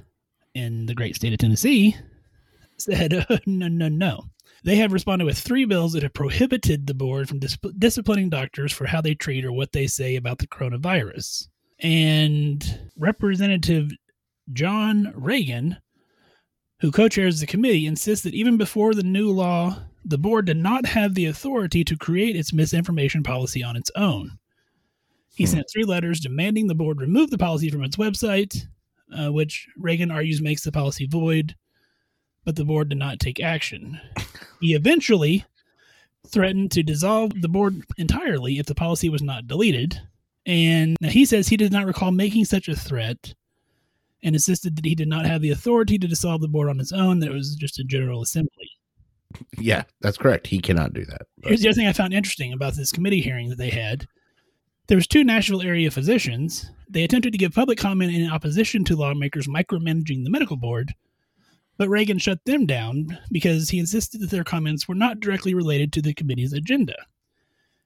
in 0.53 0.85
the 0.85 0.93
great 0.93 1.15
state 1.15 1.33
of 1.33 1.39
Tennessee 1.39 1.95
said, 2.77 3.15
uh, 3.15 3.39
no, 3.47 3.67
no, 3.67 3.87
no. 3.87 4.25
They 4.63 4.75
have 4.75 4.93
responded 4.93 5.25
with 5.25 5.39
three 5.39 5.65
bills 5.65 5.93
that 5.93 6.03
have 6.03 6.13
prohibited 6.13 6.85
the 6.85 6.93
board 6.93 7.27
from 7.27 7.39
dis- 7.39 7.57
disciplining 7.79 8.29
doctors 8.29 8.71
for 8.71 8.85
how 8.85 9.01
they 9.01 9.15
treat 9.15 9.43
or 9.43 9.53
what 9.53 9.71
they 9.71 9.87
say 9.87 10.17
about 10.17 10.37
the 10.37 10.45
coronavirus. 10.45 11.47
And 11.79 12.91
Representative 12.95 13.89
John 14.53 15.11
Ragan, 15.17 15.77
who 16.81 16.91
co 16.91 17.09
chairs 17.09 17.39
the 17.39 17.47
committee, 17.47 17.87
insists 17.87 18.23
that 18.25 18.35
even 18.35 18.55
before 18.55 18.93
the 18.93 19.01
new 19.01 19.31
law, 19.31 19.79
the 20.05 20.19
board 20.19 20.45
did 20.45 20.57
not 20.57 20.85
have 20.85 21.15
the 21.15 21.25
authority 21.25 21.83
to 21.85 21.97
create 21.97 22.35
its 22.35 22.53
misinformation 22.53 23.23
policy 23.23 23.63
on 23.63 23.75
its 23.75 23.89
own. 23.95 24.37
He 25.33 25.47
sent 25.47 25.65
three 25.73 25.85
letters 25.85 26.19
demanding 26.19 26.67
the 26.67 26.75
board 26.75 27.01
remove 27.01 27.31
the 27.31 27.39
policy 27.39 27.71
from 27.71 27.83
its 27.83 27.97
website, 27.97 28.67
uh, 29.17 29.31
which 29.31 29.67
Ragan 29.79 30.13
argues 30.13 30.41
makes 30.41 30.63
the 30.63 30.71
policy 30.71 31.05
void, 31.05 31.55
but 32.45 32.55
the 32.55 32.65
board 32.65 32.89
did 32.89 32.97
not 32.97 33.19
take 33.19 33.39
action. 33.39 33.99
He 34.59 34.73
eventually 34.73 35.45
threatened 36.27 36.71
to 36.71 36.83
dissolve 36.83 37.41
the 37.41 37.49
board 37.49 37.83
entirely 37.97 38.59
if 38.59 38.65
the 38.65 38.75
policy 38.75 39.09
was 39.09 39.21
not 39.21 39.47
deleted. 39.47 39.99
And 40.45 40.97
now 41.01 41.09
he 41.09 41.25
says 41.25 41.47
he 41.47 41.57
does 41.57 41.71
not 41.71 41.85
recall 41.85 42.11
making 42.11 42.45
such 42.45 42.67
a 42.67 42.75
threat 42.75 43.33
and 44.23 44.35
insisted 44.35 44.75
that 44.75 44.85
he 44.85 44.95
did 44.95 45.07
not 45.07 45.25
have 45.25 45.41
the 45.41 45.49
authority 45.49 45.97
to 45.97 46.07
dissolve 46.07 46.41
the 46.41 46.47
board 46.47 46.69
on 46.69 46.77
his 46.77 46.91
own, 46.91 47.19
that 47.19 47.29
it 47.29 47.33
was 47.33 47.55
just 47.55 47.79
a 47.79 47.83
general 47.83 48.21
assembly. 48.21 48.69
Yeah, 49.57 49.83
that's 50.01 50.17
correct. 50.17 50.47
He 50.47 50.59
cannot 50.59 50.93
do 50.93 51.05
that. 51.05 51.21
But- 51.37 51.49
Here's 51.49 51.61
the 51.61 51.69
other 51.69 51.75
thing 51.75 51.87
I 51.87 51.93
found 51.93 52.13
interesting 52.13 52.53
about 52.53 52.75
this 52.75 52.91
committee 52.91 53.21
hearing 53.21 53.49
that 53.49 53.57
they 53.57 53.69
had. 53.69 54.07
There 54.91 54.97
was 54.97 55.07
two 55.07 55.23
Nashville 55.23 55.61
area 55.61 55.89
physicians. 55.89 56.69
They 56.89 57.05
attempted 57.05 57.31
to 57.31 57.37
give 57.37 57.53
public 57.53 57.77
comment 57.77 58.13
in 58.13 58.29
opposition 58.29 58.83
to 58.83 58.97
lawmakers 58.97 59.47
micromanaging 59.47 60.25
the 60.25 60.29
medical 60.29 60.57
board, 60.57 60.93
but 61.77 61.87
Ragan 61.87 62.19
shut 62.19 62.43
them 62.43 62.65
down 62.65 63.17
because 63.31 63.69
he 63.69 63.79
insisted 63.79 64.19
that 64.19 64.31
their 64.31 64.43
comments 64.43 64.89
were 64.89 64.95
not 64.95 65.21
directly 65.21 65.53
related 65.53 65.93
to 65.93 66.01
the 66.01 66.13
committee's 66.13 66.51
agenda. 66.51 66.95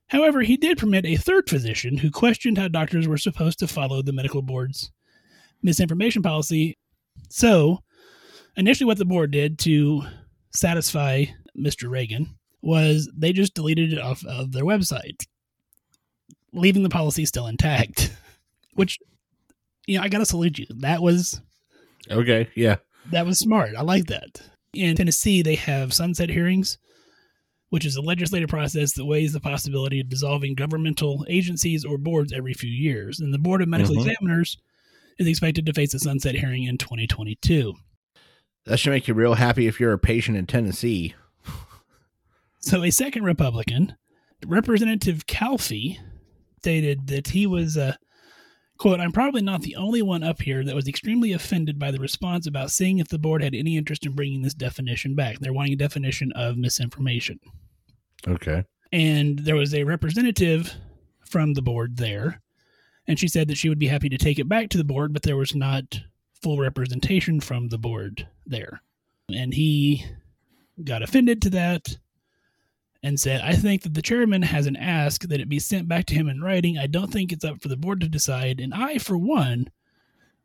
However, 0.07 0.41
he 0.41 0.57
did 0.57 0.79
permit 0.79 1.05
a 1.05 1.15
third 1.15 1.47
physician 1.47 1.95
who 1.95 2.09
questioned 2.09 2.57
how 2.57 2.69
doctors 2.69 3.07
were 3.07 3.19
supposed 3.19 3.59
to 3.59 3.67
follow 3.67 4.01
the 4.01 4.11
medical 4.11 4.41
board's 4.41 4.91
misinformation 5.61 6.23
policy. 6.23 6.75
So, 7.29 7.83
initially, 8.57 8.87
what 8.87 8.97
the 8.97 9.05
board 9.05 9.29
did 9.29 9.59
to 9.59 10.01
satisfy 10.55 11.25
Mr. 11.55 11.87
Ragan 11.87 12.29
was 12.63 13.07
they 13.15 13.31
just 13.31 13.53
deleted 13.53 13.93
it 13.93 13.99
off 13.99 14.25
of 14.25 14.53
their 14.53 14.63
website, 14.63 15.23
leaving 16.55 16.83
the 16.83 16.89
policy 16.89 17.25
still 17.25 17.47
intact. 17.47 18.11
Which, 18.73 18.99
you 19.87 19.97
know, 19.97 20.03
I 20.03 20.09
gotta 20.09 20.25
salute 20.25 20.57
you. 20.59 20.65
That 20.79 21.01
was 21.01 21.41
okay. 22.09 22.49
Yeah. 22.55 22.77
that 23.11 23.25
was 23.25 23.39
smart. 23.39 23.71
I 23.77 23.81
like 23.83 24.07
that. 24.07 24.41
In 24.73 24.95
Tennessee, 24.95 25.41
they 25.41 25.55
have 25.55 25.93
sunset 25.93 26.29
hearings, 26.29 26.77
which 27.69 27.85
is 27.85 27.95
a 27.95 28.01
legislative 28.01 28.49
process 28.49 28.93
that 28.93 29.05
weighs 29.05 29.31
the 29.31 29.39
possibility 29.39 30.01
of 30.01 30.09
dissolving 30.09 30.53
governmental 30.55 31.25
agencies 31.29 31.85
or 31.85 31.97
boards 31.97 32.33
every 32.33 32.53
few 32.53 32.69
years. 32.69 33.19
And 33.21 33.33
the 33.33 33.37
Board 33.39 33.61
of 33.61 33.69
Medical 33.69 33.95
Mhm. 33.95 34.07
Examiners 34.07 34.57
is 35.17 35.27
expected 35.27 35.65
to 35.65 35.73
face 35.73 35.93
a 35.93 35.99
sunset 35.99 36.35
hearing 36.35 36.63
in 36.63 36.77
2022. 36.77 37.75
That 38.65 38.79
should 38.79 38.89
make 38.89 39.07
you 39.07 39.13
real 39.13 39.35
happy 39.35 39.67
if 39.67 39.79
you're 39.79 39.93
a 39.93 39.99
patient 39.99 40.35
in 40.35 40.45
Tennessee. 40.47 41.13
So, 42.59 42.83
a 42.83 42.91
second 42.91 43.23
Republican, 43.23 43.95
Representative 44.45 45.27
Calfee 45.27 45.99
stated 46.65 47.05
that 47.05 47.27
he 47.27 47.45
was, 47.45 47.77
uh, 47.77 47.93
quote, 48.79 48.99
I'm 48.99 49.11
probably 49.11 49.43
not 49.43 49.61
the 49.61 49.75
only 49.75 50.01
one 50.01 50.23
up 50.23 50.41
here 50.41 50.63
that 50.63 50.73
was 50.73 50.87
extremely 50.87 51.33
offended 51.33 51.77
by 51.77 51.91
the 51.91 51.99
response 51.99 52.47
about 52.47 52.71
seeing 52.71 52.97
if 52.97 53.07
the 53.07 53.19
board 53.19 53.43
had 53.43 53.53
any 53.53 53.77
interest 53.77 54.03
in 54.03 54.13
bringing 54.13 54.41
this 54.41 54.55
definition 54.55 55.13
back. 55.13 55.37
They're 55.37 55.53
wanting 55.53 55.73
a 55.73 55.75
definition 55.75 56.31
of 56.31 56.57
misinformation. 56.57 57.39
Okay. 58.27 58.63
And 58.91 59.37
there 59.37 59.55
was 59.55 59.75
a 59.75 59.83
representative 59.83 60.73
from 61.23 61.53
the 61.53 61.61
board 61.61 61.97
there, 61.97 62.41
and 63.05 63.19
she 63.19 63.27
said 63.27 63.47
that 63.49 63.57
she 63.57 63.69
would 63.69 63.77
be 63.77 63.87
happy 63.87 64.09
to 64.09 64.17
take 64.17 64.39
it 64.39 64.49
back 64.49 64.69
to 64.69 64.79
the 64.79 64.83
board, 64.83 65.13
but 65.13 65.21
there 65.21 65.37
was 65.37 65.53
not 65.53 65.99
full 66.41 66.57
representation 66.57 67.39
from 67.41 67.67
the 67.67 67.77
board 67.77 68.27
there. 68.47 68.81
And 69.31 69.53
he 69.53 70.03
got 70.83 71.03
offended 71.03 71.43
to 71.43 71.51
that 71.51 71.95
and 73.05 73.19
said, 73.19 73.41
I 73.41 73.53
think 73.53 73.83
that 73.83 73.93
the 73.93 74.01
chairman 74.01 74.41
has 74.41 74.65
an 74.65 74.75
ask 74.75 75.21
that 75.27 75.39
it 75.39 75.47
be 75.47 75.59
sent 75.59 75.87
back 75.87 76.07
to 76.07 76.15
him 76.15 76.27
in 76.27 76.41
writing. 76.41 76.79
I 76.79 76.87
don't 76.87 77.13
think 77.13 77.31
it's 77.31 77.45
up 77.45 77.61
for 77.61 77.67
the 77.67 77.77
board 77.77 78.01
to 78.01 78.09
decide. 78.09 78.59
And 78.59 78.73
I, 78.73 78.97
for 78.97 79.15
one, 79.15 79.69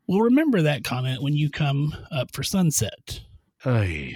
will 0.07 0.21
remember 0.21 0.61
that 0.61 0.83
comment 0.83 1.23
when 1.23 1.33
you 1.33 1.49
come 1.49 1.95
up 2.11 2.31
for 2.31 2.43
sunset. 2.43 3.21
Ay. 3.65 4.15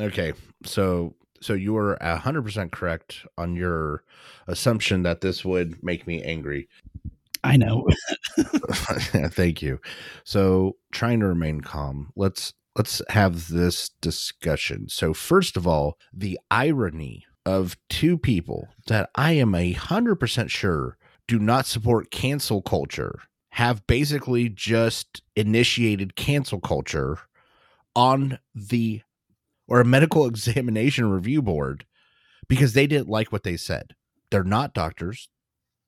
Okay. 0.00 0.32
So 0.64 1.14
so 1.42 1.52
you 1.52 1.96
hundred 2.00 2.42
percent 2.42 2.72
correct 2.72 3.26
on 3.36 3.54
your 3.54 4.04
assumption 4.46 5.02
that 5.02 5.20
this 5.20 5.44
would 5.44 5.82
make 5.84 6.06
me 6.06 6.22
angry. 6.22 6.68
I 7.44 7.58
know. 7.58 7.86
Thank 8.38 9.60
you. 9.60 9.80
So 10.24 10.76
trying 10.92 11.20
to 11.20 11.26
remain 11.26 11.60
calm. 11.60 12.10
Let's 12.16 12.54
let's 12.74 13.02
have 13.10 13.48
this 13.48 13.90
discussion. 14.00 14.88
So 14.88 15.12
first 15.12 15.58
of 15.58 15.66
all, 15.66 15.98
the 16.12 16.38
irony 16.50 17.25
of 17.46 17.76
two 17.88 18.18
people 18.18 18.68
that 18.88 19.08
I 19.14 19.32
am 19.32 19.54
a 19.54 19.72
hundred 19.72 20.16
percent 20.16 20.50
sure 20.50 20.98
do 21.28 21.38
not 21.38 21.64
support 21.66 22.10
cancel 22.10 22.60
culture 22.60 23.20
have 23.50 23.86
basically 23.86 24.50
just 24.50 25.22
initiated 25.34 26.16
cancel 26.16 26.60
culture 26.60 27.18
on 27.94 28.38
the 28.54 29.00
or 29.66 29.80
a 29.80 29.84
medical 29.84 30.26
examination 30.28 31.10
review 31.10 31.40
board 31.40 31.86
because 32.48 32.74
they 32.74 32.86
didn't 32.86 33.08
like 33.08 33.32
what 33.32 33.44
they 33.44 33.56
said. 33.56 33.94
They're 34.30 34.44
not 34.44 34.74
doctors. 34.74 35.28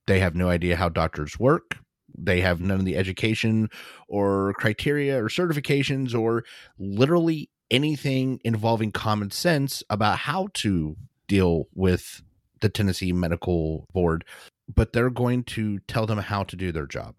They 0.07 0.21
have 0.21 0.35
no 0.35 0.49
idea 0.49 0.77
how 0.77 0.89
doctors 0.89 1.39
work. 1.39 1.77
They 2.17 2.41
have 2.41 2.61
none 2.61 2.79
of 2.79 2.87
the 2.87 2.97
education 2.97 3.69
or 4.09 4.55
criteria 4.55 5.23
or 5.23 5.29
certifications 5.29 6.19
or 6.19 6.45
literally 6.79 7.51
anything 7.71 8.41
involving 8.45 8.93
common 8.93 9.31
sense 9.31 9.83
about 9.91 10.19
how 10.21 10.49
to 10.55 10.97
deal 11.29 11.69
with 11.75 12.23
the 12.61 12.69
Tennessee 12.69 13.13
Medical 13.13 13.87
Board, 13.93 14.25
but 14.73 14.93
they're 14.93 15.11
going 15.11 15.45
to 15.45 15.79
tell 15.81 16.07
them 16.07 16.19
how 16.19 16.43
to 16.45 16.57
do 16.57 16.73
their 16.73 16.87
job. 16.87 17.15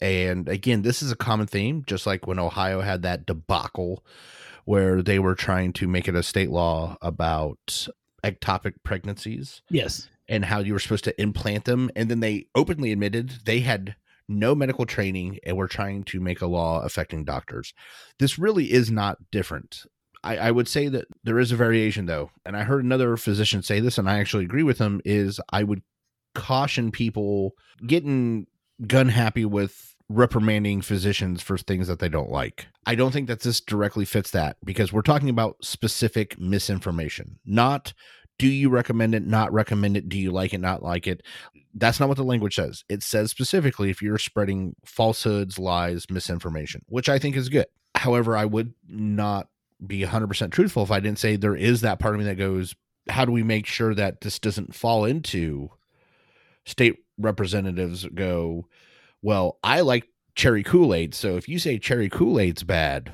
And 0.00 0.48
again, 0.48 0.82
this 0.82 1.02
is 1.02 1.10
a 1.10 1.16
common 1.16 1.46
theme, 1.46 1.82
just 1.86 2.06
like 2.06 2.26
when 2.26 2.38
Ohio 2.38 2.80
had 2.80 3.02
that 3.02 3.26
debacle 3.26 4.04
where 4.64 5.02
they 5.02 5.18
were 5.18 5.34
trying 5.34 5.72
to 5.74 5.88
make 5.88 6.08
it 6.08 6.14
a 6.14 6.22
state 6.22 6.50
law 6.50 6.96
about 7.02 7.88
ectopic 8.24 8.74
pregnancies 8.82 9.62
yes. 9.70 10.08
and 10.28 10.44
how 10.44 10.58
you 10.60 10.72
were 10.72 10.78
supposed 10.78 11.04
to 11.04 11.20
implant 11.20 11.64
them. 11.64 11.90
And 11.94 12.10
then 12.10 12.20
they 12.20 12.46
openly 12.54 12.92
admitted 12.92 13.40
they 13.44 13.60
had 13.60 13.96
no 14.28 14.54
medical 14.54 14.86
training 14.86 15.38
and 15.44 15.56
were 15.56 15.68
trying 15.68 16.02
to 16.04 16.20
make 16.20 16.40
a 16.40 16.46
law 16.46 16.80
affecting 16.80 17.24
doctors. 17.24 17.74
This 18.18 18.38
really 18.38 18.72
is 18.72 18.90
not 18.90 19.18
different. 19.30 19.84
I, 20.24 20.36
I 20.38 20.50
would 20.50 20.66
say 20.66 20.88
that 20.88 21.06
there 21.22 21.38
is 21.38 21.52
a 21.52 21.56
variation 21.56 22.06
though. 22.06 22.30
And 22.44 22.56
I 22.56 22.64
heard 22.64 22.82
another 22.82 23.16
physician 23.16 23.62
say 23.62 23.78
this, 23.78 23.98
and 23.98 24.08
I 24.08 24.18
actually 24.18 24.44
agree 24.44 24.62
with 24.62 24.78
him, 24.78 25.00
is 25.04 25.40
I 25.50 25.62
would 25.62 25.82
caution 26.34 26.90
people 26.90 27.52
getting 27.86 28.46
gun 28.86 29.08
happy 29.08 29.44
with 29.44 29.94
reprimanding 30.08 30.82
physicians 30.82 31.42
for 31.42 31.56
things 31.56 31.88
that 31.88 31.98
they 31.98 32.08
don't 32.08 32.30
like. 32.30 32.66
I 32.86 32.94
don't 32.94 33.12
think 33.12 33.28
that 33.28 33.40
this 33.40 33.60
directly 33.60 34.04
fits 34.04 34.30
that 34.32 34.56
because 34.64 34.92
we're 34.92 35.02
talking 35.02 35.28
about 35.28 35.56
specific 35.62 36.38
misinformation, 36.38 37.38
not 37.44 37.92
do 38.38 38.46
you 38.48 38.68
recommend 38.68 39.14
it, 39.14 39.24
not 39.24 39.52
recommend 39.52 39.96
it, 39.96 40.08
do 40.08 40.18
you 40.18 40.32
like 40.32 40.52
it, 40.52 40.60
not 40.60 40.82
like 40.82 41.06
it. 41.06 41.22
That's 41.74 42.00
not 42.00 42.08
what 42.08 42.16
the 42.16 42.24
language 42.24 42.56
says. 42.56 42.84
It 42.88 43.02
says 43.02 43.30
specifically 43.30 43.90
if 43.90 44.02
you're 44.02 44.18
spreading 44.18 44.74
falsehoods, 44.84 45.58
lies, 45.58 46.06
misinformation, 46.10 46.82
which 46.88 47.08
I 47.08 47.18
think 47.18 47.36
is 47.36 47.48
good. 47.48 47.66
However, 47.94 48.36
I 48.36 48.44
would 48.44 48.74
not 48.88 49.48
be 49.88 50.02
100% 50.02 50.50
truthful 50.50 50.82
if 50.82 50.90
I 50.90 51.00
didn't 51.00 51.18
say 51.18 51.36
there 51.36 51.56
is 51.56 51.80
that 51.80 51.98
part 51.98 52.14
of 52.14 52.20
me 52.20 52.26
that 52.26 52.36
goes, 52.36 52.74
how 53.08 53.24
do 53.24 53.32
we 53.32 53.42
make 53.42 53.66
sure 53.66 53.94
that 53.94 54.20
this 54.20 54.38
doesn't 54.38 54.74
fall 54.74 55.04
into 55.04 55.70
state 56.64 56.96
representatives 57.18 58.06
go, 58.14 58.66
well, 59.22 59.58
I 59.62 59.80
like 59.80 60.08
cherry 60.34 60.62
Kool 60.62 60.94
Aid. 60.94 61.14
So 61.14 61.36
if 61.36 61.48
you 61.48 61.58
say 61.58 61.78
cherry 61.78 62.08
Kool 62.08 62.40
Aid's 62.40 62.62
bad, 62.62 63.12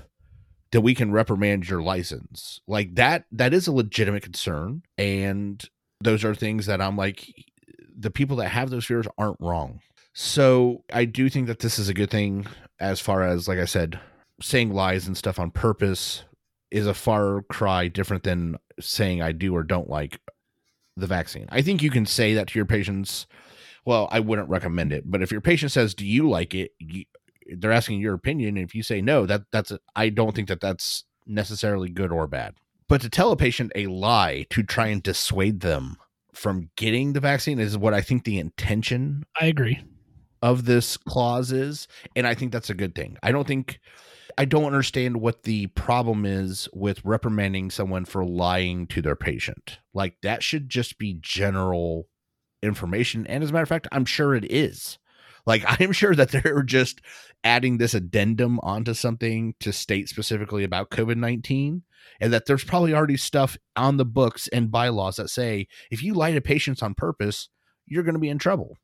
then 0.72 0.82
we 0.82 0.94
can 0.94 1.12
reprimand 1.12 1.68
your 1.68 1.82
license. 1.82 2.60
Like 2.66 2.94
that, 2.94 3.24
that 3.32 3.52
is 3.52 3.66
a 3.66 3.72
legitimate 3.72 4.22
concern. 4.22 4.82
And 4.96 5.62
those 6.00 6.24
are 6.24 6.34
things 6.34 6.66
that 6.66 6.80
I'm 6.80 6.96
like, 6.96 7.26
the 7.96 8.10
people 8.10 8.36
that 8.36 8.48
have 8.48 8.70
those 8.70 8.86
fears 8.86 9.06
aren't 9.18 9.40
wrong. 9.40 9.80
So 10.12 10.84
I 10.92 11.04
do 11.04 11.28
think 11.28 11.46
that 11.48 11.60
this 11.60 11.78
is 11.78 11.88
a 11.88 11.94
good 11.94 12.10
thing 12.10 12.46
as 12.78 13.00
far 13.00 13.22
as, 13.22 13.46
like 13.46 13.58
I 13.58 13.64
said, 13.64 14.00
saying 14.40 14.72
lies 14.72 15.06
and 15.06 15.16
stuff 15.16 15.38
on 15.38 15.50
purpose 15.50 16.24
is 16.70 16.86
a 16.86 16.94
far 16.94 17.42
cry 17.42 17.88
different 17.88 18.22
than 18.22 18.56
saying 18.78 19.22
I 19.22 19.32
do 19.32 19.54
or 19.54 19.62
don't 19.62 19.88
like 19.90 20.20
the 20.96 21.06
vaccine. 21.06 21.46
I 21.50 21.62
think 21.62 21.82
you 21.82 21.90
can 21.90 22.06
say 22.06 22.34
that 22.34 22.48
to 22.48 22.58
your 22.58 22.66
patients. 22.66 23.26
Well, 23.84 24.08
I 24.10 24.20
wouldn't 24.20 24.48
recommend 24.48 24.92
it, 24.92 25.04
but 25.10 25.22
if 25.22 25.32
your 25.32 25.40
patient 25.40 25.72
says, 25.72 25.94
"Do 25.94 26.06
you 26.06 26.28
like 26.28 26.54
it?" 26.54 26.72
You, 26.78 27.04
they're 27.56 27.72
asking 27.72 28.00
your 28.00 28.14
opinion. 28.14 28.56
And 28.56 28.64
if 28.66 28.74
you 28.74 28.82
say 28.82 29.00
no, 29.00 29.26
that 29.26 29.42
that's 29.50 29.70
a, 29.70 29.80
I 29.96 30.10
don't 30.10 30.34
think 30.36 30.48
that 30.48 30.60
that's 30.60 31.04
necessarily 31.26 31.88
good 31.88 32.12
or 32.12 32.26
bad. 32.26 32.54
But 32.88 33.00
to 33.02 33.08
tell 33.10 33.32
a 33.32 33.36
patient 33.36 33.72
a 33.74 33.86
lie 33.86 34.46
to 34.50 34.62
try 34.62 34.88
and 34.88 35.02
dissuade 35.02 35.60
them 35.60 35.96
from 36.32 36.70
getting 36.76 37.12
the 37.12 37.20
vaccine 37.20 37.58
is 37.58 37.76
what 37.76 37.94
I 37.94 38.00
think 38.02 38.24
the 38.24 38.38
intention 38.38 39.24
I 39.40 39.46
agree. 39.46 39.80
of 40.42 40.64
this 40.64 40.96
clause 40.96 41.50
is 41.52 41.88
and 42.16 42.26
i 42.26 42.34
think 42.34 42.52
that's 42.52 42.70
a 42.70 42.74
good 42.74 42.94
thing 42.94 43.16
i 43.22 43.32
don't 43.32 43.46
think 43.48 43.80
i 44.38 44.44
don't 44.44 44.64
understand 44.64 45.20
what 45.20 45.42
the 45.44 45.66
problem 45.68 46.24
is 46.24 46.68
with 46.72 47.04
reprimanding 47.04 47.70
someone 47.70 48.04
for 48.04 48.24
lying 48.24 48.86
to 48.86 49.02
their 49.02 49.16
patient. 49.16 49.78
Like 49.94 50.16
that 50.22 50.42
should 50.42 50.68
just 50.68 50.98
be 50.98 51.18
general 51.20 52.08
information. 52.62 53.26
And 53.26 53.42
as 53.42 53.50
a 53.50 53.52
matter 53.52 53.62
of 53.62 53.68
fact 53.68 53.88
i'm 53.92 54.04
sure 54.04 54.34
it 54.34 54.50
is. 54.50 54.98
Like 55.46 55.64
i'm 55.80 55.92
sure 55.92 56.14
that 56.14 56.30
they're 56.30 56.62
just 56.62 57.00
adding 57.42 57.78
this 57.78 57.94
addendum 57.94 58.60
onto 58.60 58.94
something 58.94 59.54
to 59.60 59.72
state 59.72 60.08
specifically 60.08 60.64
about 60.64 60.90
covid-19 60.90 61.82
and 62.20 62.32
that 62.32 62.46
there's 62.46 62.64
probably 62.64 62.94
already 62.94 63.16
stuff 63.16 63.56
on 63.76 63.96
the 63.96 64.04
books 64.04 64.48
and 64.48 64.70
bylaws 64.70 65.16
that 65.16 65.30
say 65.30 65.66
if 65.90 66.02
you 66.02 66.14
lie 66.14 66.32
to 66.32 66.40
patients 66.40 66.82
on 66.82 66.94
purpose 66.94 67.48
you're 67.90 68.04
going 68.04 68.14
to 68.14 68.20
be 68.20 68.30
in 68.30 68.38
trouble. 68.38 68.78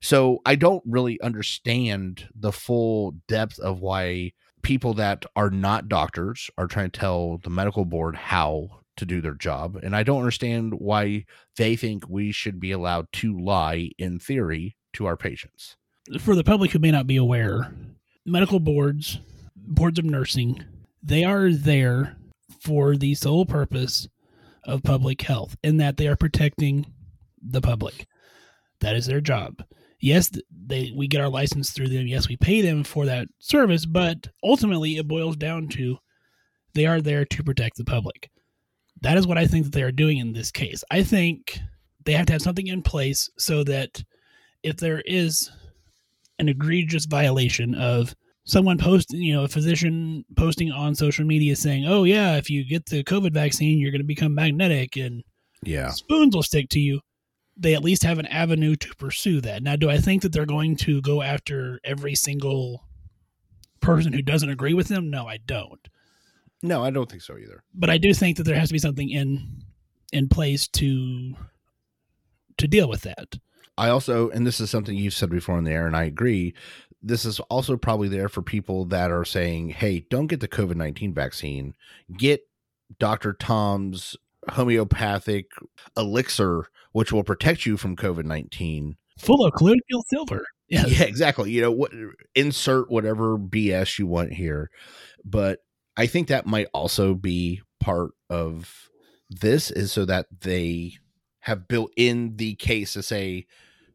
So 0.00 0.38
I 0.46 0.54
don't 0.54 0.82
really 0.86 1.20
understand 1.20 2.28
the 2.34 2.52
full 2.52 3.16
depth 3.28 3.58
of 3.58 3.80
why 3.80 4.32
people 4.62 4.94
that 4.94 5.26
are 5.36 5.50
not 5.50 5.88
doctors 5.88 6.50
are 6.56 6.66
trying 6.66 6.90
to 6.90 7.00
tell 7.00 7.38
the 7.38 7.50
medical 7.50 7.84
board 7.84 8.16
how 8.16 8.82
to 8.96 9.06
do 9.06 9.20
their 9.20 9.34
job. 9.34 9.78
And 9.82 9.96
I 9.96 10.02
don't 10.02 10.18
understand 10.18 10.74
why 10.74 11.24
they 11.56 11.76
think 11.76 12.08
we 12.08 12.32
should 12.32 12.60
be 12.60 12.72
allowed 12.72 13.06
to 13.14 13.38
lie 13.38 13.90
in 13.98 14.18
theory 14.18 14.76
to 14.94 15.06
our 15.06 15.16
patients. 15.16 15.76
For 16.20 16.34
the 16.34 16.44
public 16.44 16.72
who 16.72 16.78
may 16.78 16.90
not 16.90 17.06
be 17.06 17.16
aware, 17.16 17.72
medical 18.26 18.60
boards, 18.60 19.18
boards 19.56 19.98
of 19.98 20.04
nursing, 20.04 20.64
they 21.02 21.24
are 21.24 21.50
there 21.50 22.16
for 22.60 22.96
the 22.96 23.14
sole 23.14 23.46
purpose 23.46 24.08
of 24.64 24.82
public 24.82 25.22
health 25.22 25.56
in 25.62 25.78
that 25.78 25.96
they 25.96 26.06
are 26.06 26.16
protecting 26.16 26.92
the 27.40 27.60
public. 27.60 28.06
That 28.80 28.94
is 28.96 29.06
their 29.06 29.20
job. 29.20 29.64
Yes, 30.02 30.30
they 30.66 30.92
we 30.94 31.06
get 31.06 31.20
our 31.20 31.28
license 31.28 31.70
through 31.70 31.88
them. 31.88 32.08
Yes, 32.08 32.28
we 32.28 32.36
pay 32.36 32.60
them 32.60 32.82
for 32.82 33.06
that 33.06 33.28
service, 33.38 33.86
but 33.86 34.28
ultimately 34.42 34.96
it 34.96 35.06
boils 35.06 35.36
down 35.36 35.68
to 35.68 35.96
they 36.74 36.86
are 36.86 37.00
there 37.00 37.24
to 37.24 37.44
protect 37.44 37.76
the 37.76 37.84
public. 37.84 38.28
That 39.00 39.16
is 39.16 39.26
what 39.28 39.38
I 39.38 39.46
think 39.46 39.64
that 39.64 39.72
they 39.72 39.82
are 39.82 39.92
doing 39.92 40.18
in 40.18 40.32
this 40.32 40.50
case. 40.50 40.82
I 40.90 41.04
think 41.04 41.58
they 42.04 42.12
have 42.14 42.26
to 42.26 42.32
have 42.32 42.42
something 42.42 42.66
in 42.66 42.82
place 42.82 43.30
so 43.38 43.62
that 43.64 44.02
if 44.64 44.76
there 44.76 45.02
is 45.06 45.50
an 46.40 46.48
egregious 46.48 47.04
violation 47.04 47.74
of 47.76 48.12
someone 48.44 48.78
posting, 48.78 49.22
you 49.22 49.34
know, 49.34 49.44
a 49.44 49.48
physician 49.48 50.24
posting 50.36 50.72
on 50.72 50.96
social 50.96 51.24
media 51.24 51.54
saying, 51.54 51.86
"Oh 51.86 52.02
yeah, 52.02 52.36
if 52.36 52.50
you 52.50 52.64
get 52.64 52.86
the 52.86 53.04
COVID 53.04 53.32
vaccine, 53.32 53.78
you're 53.78 53.92
going 53.92 54.00
to 54.00 54.04
become 54.06 54.34
magnetic 54.34 54.96
and 54.96 55.22
Yeah. 55.64 55.90
spoons 55.90 56.34
will 56.34 56.42
stick 56.42 56.68
to 56.70 56.80
you." 56.80 57.00
They 57.56 57.74
at 57.74 57.84
least 57.84 58.02
have 58.02 58.18
an 58.18 58.26
avenue 58.26 58.76
to 58.76 58.94
pursue 58.96 59.40
that. 59.42 59.62
Now, 59.62 59.76
do 59.76 59.90
I 59.90 59.98
think 59.98 60.22
that 60.22 60.32
they're 60.32 60.46
going 60.46 60.76
to 60.76 61.02
go 61.02 61.22
after 61.22 61.80
every 61.84 62.14
single 62.14 62.84
person 63.80 64.12
who 64.12 64.22
doesn't 64.22 64.48
agree 64.48 64.74
with 64.74 64.88
them? 64.88 65.10
No, 65.10 65.26
I 65.26 65.36
don't. 65.36 65.86
No, 66.62 66.84
I 66.84 66.90
don't 66.90 67.10
think 67.10 67.22
so 67.22 67.36
either. 67.36 67.62
But 67.74 67.90
I 67.90 67.98
do 67.98 68.14
think 68.14 68.36
that 68.36 68.44
there 68.44 68.58
has 68.58 68.68
to 68.68 68.72
be 68.72 68.78
something 68.78 69.10
in 69.10 69.64
in 70.12 70.28
place 70.28 70.68
to 70.68 71.34
to 72.58 72.68
deal 72.68 72.88
with 72.88 73.02
that. 73.02 73.38
I 73.78 73.88
also, 73.88 74.28
and 74.30 74.46
this 74.46 74.60
is 74.60 74.70
something 74.70 74.96
you've 74.96 75.14
said 75.14 75.30
before 75.30 75.58
in 75.58 75.64
the 75.64 75.72
air, 75.72 75.86
and 75.86 75.96
I 75.96 76.04
agree. 76.04 76.54
This 77.02 77.24
is 77.24 77.40
also 77.40 77.76
probably 77.76 78.08
there 78.08 78.28
for 78.28 78.42
people 78.42 78.84
that 78.86 79.10
are 79.10 79.24
saying, 79.24 79.70
hey, 79.70 80.06
don't 80.10 80.28
get 80.28 80.40
the 80.40 80.48
COVID 80.48 80.76
19 80.76 81.12
vaccine. 81.12 81.74
Get 82.16 82.46
Dr. 82.98 83.32
Tom's 83.32 84.16
homeopathic 84.50 85.50
elixir, 85.96 86.68
which 86.92 87.12
will 87.12 87.24
protect 87.24 87.66
you 87.66 87.76
from 87.76 87.96
COVID 87.96 88.24
19. 88.24 88.96
Full 89.18 89.44
of 89.44 89.52
colloidal 89.54 90.04
silver. 90.08 90.44
Yeah. 90.68 90.86
Yeah, 90.86 91.02
exactly. 91.04 91.50
You 91.50 91.60
know, 91.60 91.70
what 91.70 91.92
insert 92.34 92.90
whatever 92.90 93.36
BS 93.36 93.98
you 93.98 94.06
want 94.06 94.32
here. 94.32 94.70
But 95.24 95.58
I 95.96 96.06
think 96.06 96.28
that 96.28 96.46
might 96.46 96.68
also 96.72 97.14
be 97.14 97.60
part 97.80 98.12
of 98.30 98.88
this 99.28 99.70
is 99.70 99.92
so 99.92 100.04
that 100.06 100.26
they 100.40 100.94
have 101.40 101.68
built 101.68 101.90
in 101.96 102.36
the 102.36 102.54
case 102.54 102.94
to 102.94 103.02
say, 103.02 103.46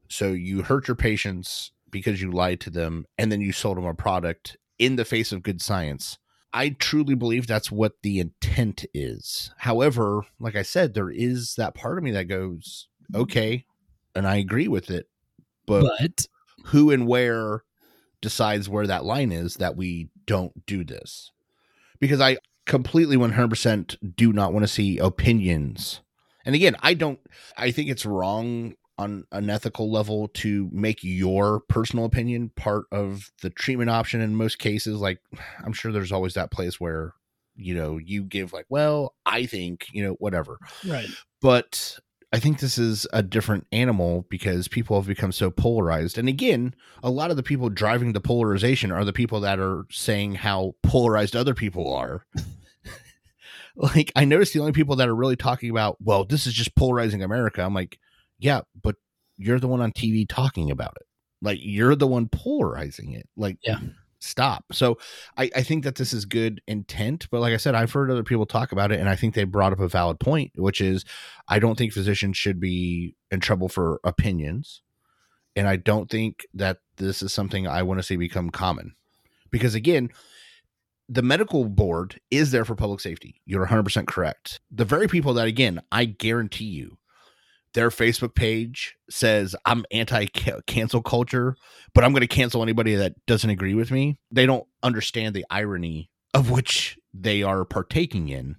so 0.10 0.34
you 0.34 0.64
hurt 0.64 0.88
your 0.88 0.96
patients 0.96 1.72
because 1.90 2.22
you 2.22 2.32
lied 2.32 2.60
to 2.62 2.70
them 2.70 3.06
and 3.18 3.32
then 3.32 3.42
you 3.42 3.52
sold 3.52 3.78
them 3.78 3.86
a 3.86 3.94
product 3.94 4.58
in 4.78 4.96
the 4.96 5.06
face 5.06 5.32
of 5.32 5.44
good 5.44 5.62
science. 5.62 6.18
I 6.58 6.70
truly 6.70 7.14
believe 7.14 7.46
that's 7.46 7.72
what 7.72 8.02
the 8.02 8.20
intent 8.20 8.84
is. 8.92 9.52
However, 9.58 10.24
like 10.40 10.56
I 10.56 10.64
said, 10.64 10.94
there 10.94 11.12
is 11.12 11.54
that 11.56 11.76
part 11.76 12.00
of 12.00 12.04
me 12.04 12.12
that 12.12 12.24
goes, 12.26 12.88
okay, 13.14 13.66
and 14.16 14.28
I 14.28 14.38
agree 14.38 14.68
with 14.68 14.90
it, 14.90 15.08
but 15.68 15.84
But 16.00 16.28
who 16.66 16.90
and 16.90 17.08
where 17.08 17.64
decides 18.22 18.68
where 18.68 18.88
that 18.88 19.06
line 19.06 19.32
is 19.32 19.56
that 19.56 19.78
we 19.78 20.10
don't 20.26 20.66
do 20.66 20.84
this 20.84 21.32
because 22.00 22.20
i 22.20 22.38
completely 22.66 23.16
100% 23.16 24.16
do 24.16 24.34
not 24.34 24.52
want 24.52 24.64
to 24.64 24.68
see 24.68 24.98
opinions 24.98 26.02
and 26.46 26.56
again 26.56 26.76
i 26.82 26.94
don't 26.94 27.20
i 27.56 27.72
think 27.72 27.90
it's 27.90 28.06
wrong 28.06 28.74
on 28.98 29.26
an 29.32 29.50
ethical 29.50 29.92
level 29.92 30.28
to 30.30 30.70
make 30.72 31.04
your 31.04 31.60
personal 31.62 32.06
opinion 32.06 32.52
part 32.56 32.86
of 32.92 33.32
the 33.42 33.50
treatment 33.50 33.90
option 33.90 34.22
in 34.22 34.36
most 34.36 34.60
cases 34.60 35.00
like 35.00 35.20
i'm 35.66 35.74
sure 35.74 35.92
there's 35.92 36.12
always 36.12 36.34
that 36.34 36.52
place 36.52 36.80
where 36.80 37.14
you 37.56 37.74
know 37.74 37.98
you 37.98 38.24
give 38.24 38.54
like 38.54 38.66
well 38.70 39.16
i 39.26 39.46
think 39.46 39.88
you 39.92 40.04
know 40.04 40.14
whatever 40.14 40.58
right. 40.86 41.10
but 41.42 42.00
I 42.34 42.40
think 42.40 42.60
this 42.60 42.78
is 42.78 43.08
a 43.14 43.24
different 43.24 43.68
animal 43.72 44.26
because 44.30 44.68
people 44.68 44.98
have 44.98 45.08
become 45.08 45.32
so 45.32 45.50
polarized. 45.50 46.18
And 46.18 46.28
again, 46.28 46.76
a 47.02 47.10
lot 47.10 47.32
of 47.32 47.38
the 47.38 47.44
people 47.44 47.70
driving 47.70 48.12
the 48.12 48.20
polarization 48.20 48.92
are 48.92 49.06
the 49.06 49.14
people 49.14 49.40
that 49.42 49.60
are 49.60 49.86
saying 49.90 50.36
how 50.36 50.76
polarized 50.84 51.38
other 51.38 51.54
people 51.54 51.94
are. 51.94 52.26
like, 53.78 54.12
I 54.14 54.26
noticed 54.26 54.54
the 54.54 54.60
only 54.60 54.74
people 54.74 54.98
that 54.98 55.08
are 55.08 55.16
really 55.16 55.38
talking 55.38 55.70
about, 55.70 55.98
well, 56.02 56.26
this 56.26 56.46
is 56.46 56.54
just 56.54 56.76
polarizing 56.76 57.24
America. 57.24 57.62
I'm 57.62 57.74
like, 57.74 57.98
yeah, 58.40 58.62
but 58.82 58.96
you're 59.38 59.60
the 59.60 59.68
one 59.68 59.82
on 59.82 59.92
TV 59.92 60.26
talking 60.28 60.72
about 60.72 60.96
it. 61.00 61.08
Like, 61.42 61.60
you're 61.62 61.96
the 61.96 62.08
one 62.08 62.28
polarizing 62.30 63.12
it. 63.14 63.28
Like, 63.36 63.58
Yeah. 63.64 63.80
stop. 64.20 64.66
So 64.72 64.98
I, 65.38 65.52
I 65.56 65.62
think 65.62 65.84
that 65.84 65.96
this 65.96 66.12
is 66.14 66.26
good 66.26 66.60
intent, 66.68 67.28
but 67.30 67.40
like 67.42 67.54
I 67.54 67.58
said, 67.58 67.76
I've 67.76 67.92
heard 67.92 68.10
other 68.10 68.24
people 68.24 68.48
talk 68.48 68.72
about 68.72 68.92
it, 68.92 69.00
and 69.00 69.08
I 69.08 69.16
think 69.16 69.36
they 69.36 69.44
brought 69.44 69.74
up 69.74 69.80
a 69.80 69.88
valid 69.88 70.20
point, 70.20 70.52
which 70.56 70.82
is 70.82 71.06
I 71.48 71.60
don't 71.60 71.78
think 71.78 71.94
physicians 71.94 72.36
should 72.38 72.60
be 72.60 73.16
in 73.30 73.40
trouble 73.40 73.70
for 73.70 74.00
opinions. 74.04 74.82
And 75.56 75.68
I 75.68 75.76
don't 75.76 76.10
think 76.10 76.46
that 76.54 76.78
this 76.98 77.22
is 77.24 77.34
something 77.34 77.68
I 77.68 77.82
want 77.84 78.00
to 78.00 78.04
see 78.04 78.16
become 78.16 78.50
common. 78.52 78.94
Because 79.50 79.74
again, 79.76 80.10
the 81.10 81.22
medical 81.24 81.66
board 81.66 82.20
is 82.30 82.52
there 82.52 82.66
for 82.66 82.76
public 82.76 83.00
safety. 83.00 83.42
You're 83.46 83.66
100% 83.66 84.08
correct. 84.08 84.60
The 84.72 84.86
very 84.86 85.08
people 85.08 85.34
that, 85.36 85.48
again, 85.48 85.82
I 85.92 86.06
guarantee 86.06 86.66
you, 86.66 86.98
their 87.74 87.90
Facebook 87.90 88.36
page 88.36 88.96
says, 89.10 89.56
I'm 89.66 89.86
anti 89.92 90.26
cancel 90.66 91.02
culture, 91.02 91.56
but 91.94 92.04
I'm 92.04 92.12
going 92.12 92.22
to 92.22 92.28
cancel 92.28 92.64
anybody 92.64 92.96
that 92.96 93.14
doesn't 93.26 93.50
agree 93.50 93.74
with 93.74 93.92
me. 93.92 94.18
They 94.32 94.46
don't 94.46 94.68
understand 94.84 95.36
the 95.36 95.46
irony 95.50 96.10
of 96.34 96.50
which 96.50 96.98
they 97.14 97.44
are 97.44 97.66
partaking 97.66 98.30
in 98.30 98.56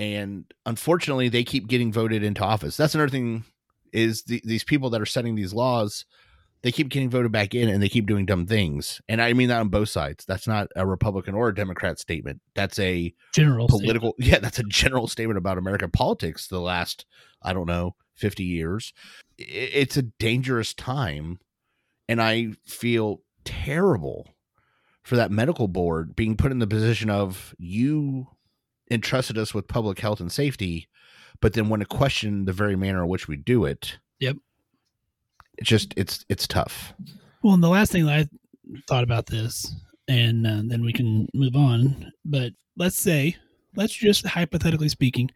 and 0.00 0.46
unfortunately 0.64 1.28
they 1.28 1.44
keep 1.44 1.68
getting 1.68 1.92
voted 1.92 2.22
into 2.22 2.42
office 2.42 2.76
that's 2.76 2.94
another 2.94 3.10
thing 3.10 3.44
is 3.92 4.22
the, 4.24 4.40
these 4.44 4.64
people 4.64 4.90
that 4.90 5.00
are 5.00 5.06
setting 5.06 5.34
these 5.34 5.52
laws 5.52 6.06
they 6.62 6.72
keep 6.72 6.88
getting 6.88 7.10
voted 7.10 7.32
back 7.32 7.54
in 7.54 7.68
and 7.68 7.82
they 7.82 7.88
keep 7.88 8.06
doing 8.06 8.26
dumb 8.26 8.46
things. 8.46 9.00
And 9.08 9.20
i 9.22 9.32
mean 9.32 9.48
that 9.48 9.60
on 9.60 9.68
both 9.68 9.88
sides. 9.88 10.24
That's 10.26 10.46
not 10.46 10.68
a 10.76 10.86
republican 10.86 11.34
or 11.34 11.48
a 11.48 11.54
democrat 11.54 11.98
statement. 11.98 12.40
That's 12.54 12.78
a 12.78 13.14
General 13.34 13.68
political 13.68 14.14
yeah 14.18 14.38
that's 14.38 14.58
a 14.58 14.64
general 14.64 15.06
statement 15.06 15.38
about 15.38 15.58
american 15.58 15.90
politics 15.90 16.48
the 16.48 16.60
last 16.60 17.06
i 17.42 17.52
don't 17.52 17.66
know 17.66 17.94
50 18.16 18.44
years. 18.44 18.92
It's 19.38 19.96
a 19.96 20.02
dangerous 20.02 20.74
time. 20.74 21.40
And 22.08 22.20
i 22.20 22.52
feel 22.66 23.22
terrible 23.44 24.28
for 25.02 25.16
that 25.16 25.30
medical 25.30 25.68
board 25.68 26.14
being 26.14 26.36
put 26.36 26.52
in 26.52 26.58
the 26.58 26.66
position 26.66 27.08
of 27.08 27.54
you 27.58 28.28
entrusted 28.90 29.38
us 29.38 29.54
with 29.54 29.68
public 29.68 30.00
health 30.00 30.20
and 30.20 30.30
safety, 30.30 30.88
but 31.40 31.52
then 31.52 31.68
want 31.68 31.80
to 31.80 31.86
question 31.86 32.44
the 32.44 32.52
very 32.52 32.76
manner 32.76 33.02
in 33.02 33.08
which 33.08 33.28
we 33.28 33.36
do 33.36 33.64
it. 33.64 33.98
Yep. 34.18 34.36
It's 35.60 35.68
just 35.68 35.94
it's 35.96 36.24
it's 36.28 36.46
tough. 36.46 36.92
Well, 37.42 37.54
and 37.54 37.62
the 37.62 37.68
last 37.68 37.92
thing 37.92 38.06
that 38.06 38.18
I 38.18 38.28
thought 38.88 39.04
about 39.04 39.26
this, 39.26 39.74
and 40.08 40.46
uh, 40.46 40.62
then 40.64 40.82
we 40.82 40.92
can 40.92 41.28
move 41.34 41.54
on. 41.56 42.12
But 42.24 42.52
let's 42.76 42.96
say, 42.98 43.36
let's 43.76 43.92
just 43.94 44.26
hypothetically 44.26 44.88
speaking, 44.88 45.30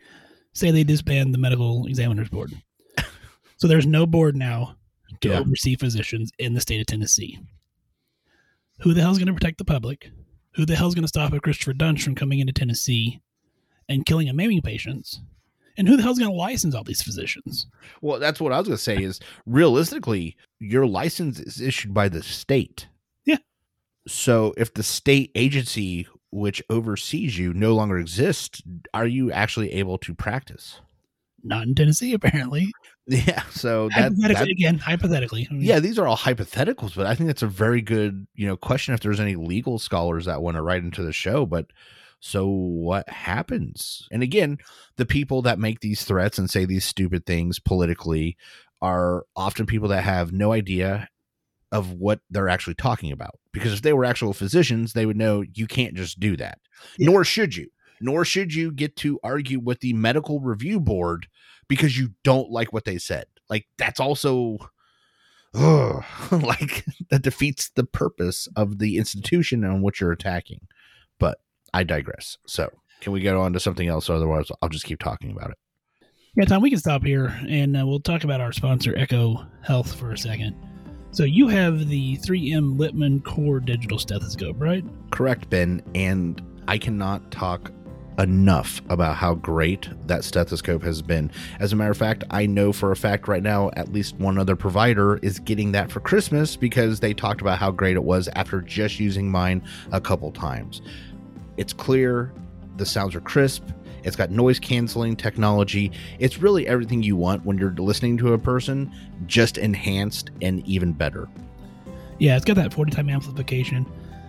say 0.53 0.71
they 0.71 0.85
disband 0.85 1.33
the 1.35 1.39
medical 1.39 1.87
examiners 1.87 2.29
board. 2.29 2.53
so 3.57 3.67
there's 3.69 3.87
no 3.87 4.07
board 4.07 4.37
now 4.37 4.77
to 5.21 5.29
Yeah. 5.29 5.39
oversee 5.41 5.77
physicians 5.77 6.31
in 6.39 6.55
the 6.55 6.61
state 6.61 6.81
of 6.81 6.87
Tennessee. 6.87 7.39
Who 8.81 8.93
the 8.95 9.01
hell's 9.01 9.19
going 9.19 9.29
to 9.29 9.35
protect 9.35 9.59
the 9.59 9.65
public? 9.65 10.11
Who 10.55 10.65
the 10.67 10.77
hell's 10.77 10.95
going 10.95 11.05
to 11.05 11.09
stop 11.09 11.33
a 11.33 11.41
Christopher 11.41 11.73
Duntsch 11.75 12.03
from 12.03 12.15
coming 12.15 12.39
into 12.41 12.53
Tennessee 12.53 13.21
and 13.89 14.05
killing 14.07 14.29
and 14.29 14.37
maiming 14.37 14.63
patients? 14.63 15.21
And 15.77 15.89
who 15.89 15.97
the 15.97 16.03
hell's 16.03 16.19
going 16.19 16.31
to 16.31 16.37
license 16.37 16.75
all 16.75 16.85
these 16.85 17.03
physicians? 17.03 17.67
Well, 18.01 18.21
that's 18.21 18.41
what 18.41 18.53
I 18.53 18.59
was 18.59 18.69
going 18.69 18.77
to 18.77 18.83
say 18.83 19.03
is 19.03 19.21
realistically, 19.47 20.37
your 20.61 20.87
license 20.87 21.41
is 21.41 21.61
issued 21.61 21.93
by 21.93 22.09
the 22.09 22.23
state. 22.23 22.87
Yeah. 23.25 23.39
So 24.07 24.55
if 24.57 24.75
the 24.75 24.83
state 24.83 25.31
agency 25.35 26.07
which 26.35 26.61
oversees 26.69 27.39
you 27.39 27.55
no 27.55 27.75
longer 27.75 27.97
exists, 27.97 28.61
are 28.93 29.07
you 29.07 29.31
actually 29.31 29.73
able 29.73 29.99
to 29.99 30.15
practice? 30.15 30.81
Not 31.45 31.67
in 31.67 31.75
Tennessee, 31.75 32.13
apparently. 32.13 32.71
Yeah. 33.07 33.43
So 33.51 33.91
that, 33.91 34.13
hypothetically, 34.15 34.35
that 34.35 34.51
again, 34.51 34.79
hypothetically. 34.79 35.47
I 35.51 35.53
mean, 35.53 35.63
yeah, 35.63 35.79
these 35.79 35.99
are 35.99 36.07
all 36.07 36.17
hypotheticals, 36.17 36.97
but 36.97 37.05
I 37.07 37.15
think 37.15 37.27
that's 37.27 37.43
a 37.43 37.47
very 37.47 37.83
good, 37.83 38.27
you 38.35 38.47
know, 38.47 38.57
question 38.57 38.95
if 38.95 39.01
there's 39.01 39.21
any 39.21 39.37
legal 39.37 39.79
scholars 39.79 40.25
that 40.25 40.41
want 40.41 40.55
to 40.55 40.63
write 40.63 40.83
into 40.83 41.03
the 41.03 41.13
show. 41.13 41.45
But 41.45 41.67
so 42.27 42.47
what 42.47 43.07
happens? 43.11 44.09
And 44.11 44.23
again, 44.23 44.57
the 44.97 45.05
people 45.05 45.43
that 45.43 45.59
make 45.59 45.81
these 45.81 46.05
threats 46.05 46.39
and 46.39 46.49
say 46.49 46.65
these 46.65 46.87
stupid 46.87 47.27
things 47.27 47.59
politically 47.59 48.39
are 48.81 49.27
often 49.37 49.67
people 49.67 49.89
that 49.89 50.05
have 50.05 50.33
no 50.33 50.51
idea 50.51 51.11
of 51.71 51.93
what 51.93 52.21
they're 52.31 52.49
actually 52.49 52.77
talking 52.77 53.13
about. 53.13 53.39
Because 53.53 53.75
if 53.75 53.83
they 53.83 53.93
were 53.93 54.07
actual 54.07 54.33
physicians, 54.33 54.95
they 54.95 55.05
would 55.05 55.19
know 55.19 55.45
you 55.53 55.67
can't 55.67 55.93
just 55.95 56.19
do 56.19 56.35
that. 56.39 56.61
Yeah. 56.97 57.11
Nor 57.11 57.25
should 57.25 57.57
you. 57.57 57.69
Nor 58.01 58.25
should 58.25 58.55
you 58.55 58.73
get 58.73 58.97
to 58.97 59.21
argue 59.23 59.61
with 59.61 59.81
the 59.81 59.93
medical 59.93 60.41
review 60.41 60.81
board 60.81 61.29
because 61.69 61.99
you 61.99 62.15
don't 62.23 62.51
like 62.51 62.73
what 62.73 62.87
they 62.87 62.97
said. 62.97 63.27
Like 63.51 63.67
that's 63.77 64.01
also 64.01 64.57
ugh, 65.55 66.03
like 66.33 66.87
that 67.11 67.21
defeats 67.21 67.69
the 67.69 67.85
purpose 67.85 68.49
of 68.57 68.79
the 68.79 68.97
institution 68.97 69.63
on 69.63 69.83
which 69.83 70.01
you're 70.01 70.11
attacking. 70.11 70.67
But 71.19 71.39
I 71.75 71.83
digress. 71.83 72.39
So 72.47 72.71
can 73.01 73.13
we 73.13 73.21
get 73.21 73.35
on 73.35 73.53
to 73.53 73.61
something 73.61 73.89
else? 73.89 74.09
Otherwise, 74.09 74.47
I'll 74.63 74.69
just 74.69 74.85
keep 74.85 75.01
talking 75.01 75.33
about 75.33 75.51
it. 75.51 75.59
Yeah, 76.37 76.45
Tom, 76.47 76.63
we 76.63 76.71
can 76.71 76.79
stop 76.79 77.05
here 77.05 77.39
and 77.49 77.77
uh, 77.77 77.87
we'll 77.87 78.01
talk 78.01 78.25
about 78.25 78.41
our 78.41 78.53
sponsor, 78.53 78.93
Eko 78.93 79.47
Health, 79.63 79.95
for 79.95 80.13
a 80.13 80.19
second. 80.19 80.57
So 81.11 81.25
you 81.25 81.49
have 81.49 81.89
the 81.89 82.17
3M 82.19 82.77
Littmann 82.77 83.25
Core 83.25 83.61
Digital 83.61 83.99
Stethoscope, 83.99 84.57
right? 84.59 84.85
Correct, 85.11 85.51
Ben. 85.51 85.83
And 85.95 86.41
I 86.67 86.79
cannot 86.79 87.31
talk 87.31 87.71
enough 88.19 88.81
about 88.89 89.17
how 89.17 89.35
great 89.35 89.89
that 90.07 90.25
stethoscope 90.25 90.83
has 90.83 91.03
been. 91.03 91.31
As 91.61 91.73
a 91.73 91.77
matter 91.77 91.91
of 91.91 91.97
fact, 91.97 92.25
I 92.31 92.47
know 92.47 92.73
for 92.73 92.93
a 92.93 92.97
fact 92.97 93.29
right 93.29 93.43
now 93.43 93.71
at 93.77 93.93
least 93.93 94.17
one 94.17 94.39
other 94.39 94.57
provider 94.57 95.17
is 95.19 95.39
getting 95.41 95.73
that 95.73 95.91
for 95.91 96.01
Christmas 96.01 96.57
because 96.57 97.01
they 97.01 97.15
talked 97.15 97.41
about 97.41 97.59
how 97.59 97.71
great 97.71 97.97
it 97.97 98.05
was 98.05 98.29
after 98.35 98.61
just 98.61 99.01
using 99.01 99.31
mine 99.31 99.63
a 99.93 100.01
couple 100.01 100.31
times. 100.31 100.81
It's 101.57 101.73
clear, 101.73 102.33
the 102.77 102.87
sounds 102.87 103.15
are 103.15 103.21
crisp, 103.21 103.65
it's 104.05 104.17
got 104.17 104.31
noise 104.31 104.59
canceling 104.59 105.17
technology. 105.17 105.91
It's 106.19 106.39
really 106.39 106.67
everything 106.67 107.03
you 107.03 107.17
want 107.17 107.45
when 107.45 107.57
you're 107.57 107.73
listening 107.73 108.19
to 108.19 108.35
a 108.35 108.39
person, 108.39 108.93
just 109.27 109.57
enhanced 109.57 110.31
and 110.43 110.67
even 110.69 110.93
better. 110.93 111.27
Yeah, 112.19 112.37
it's 112.37 112.45
got 112.45 112.57
that 112.57 112.73
40 112.73 112.93
time 112.93 113.09
amplification, 113.09 113.87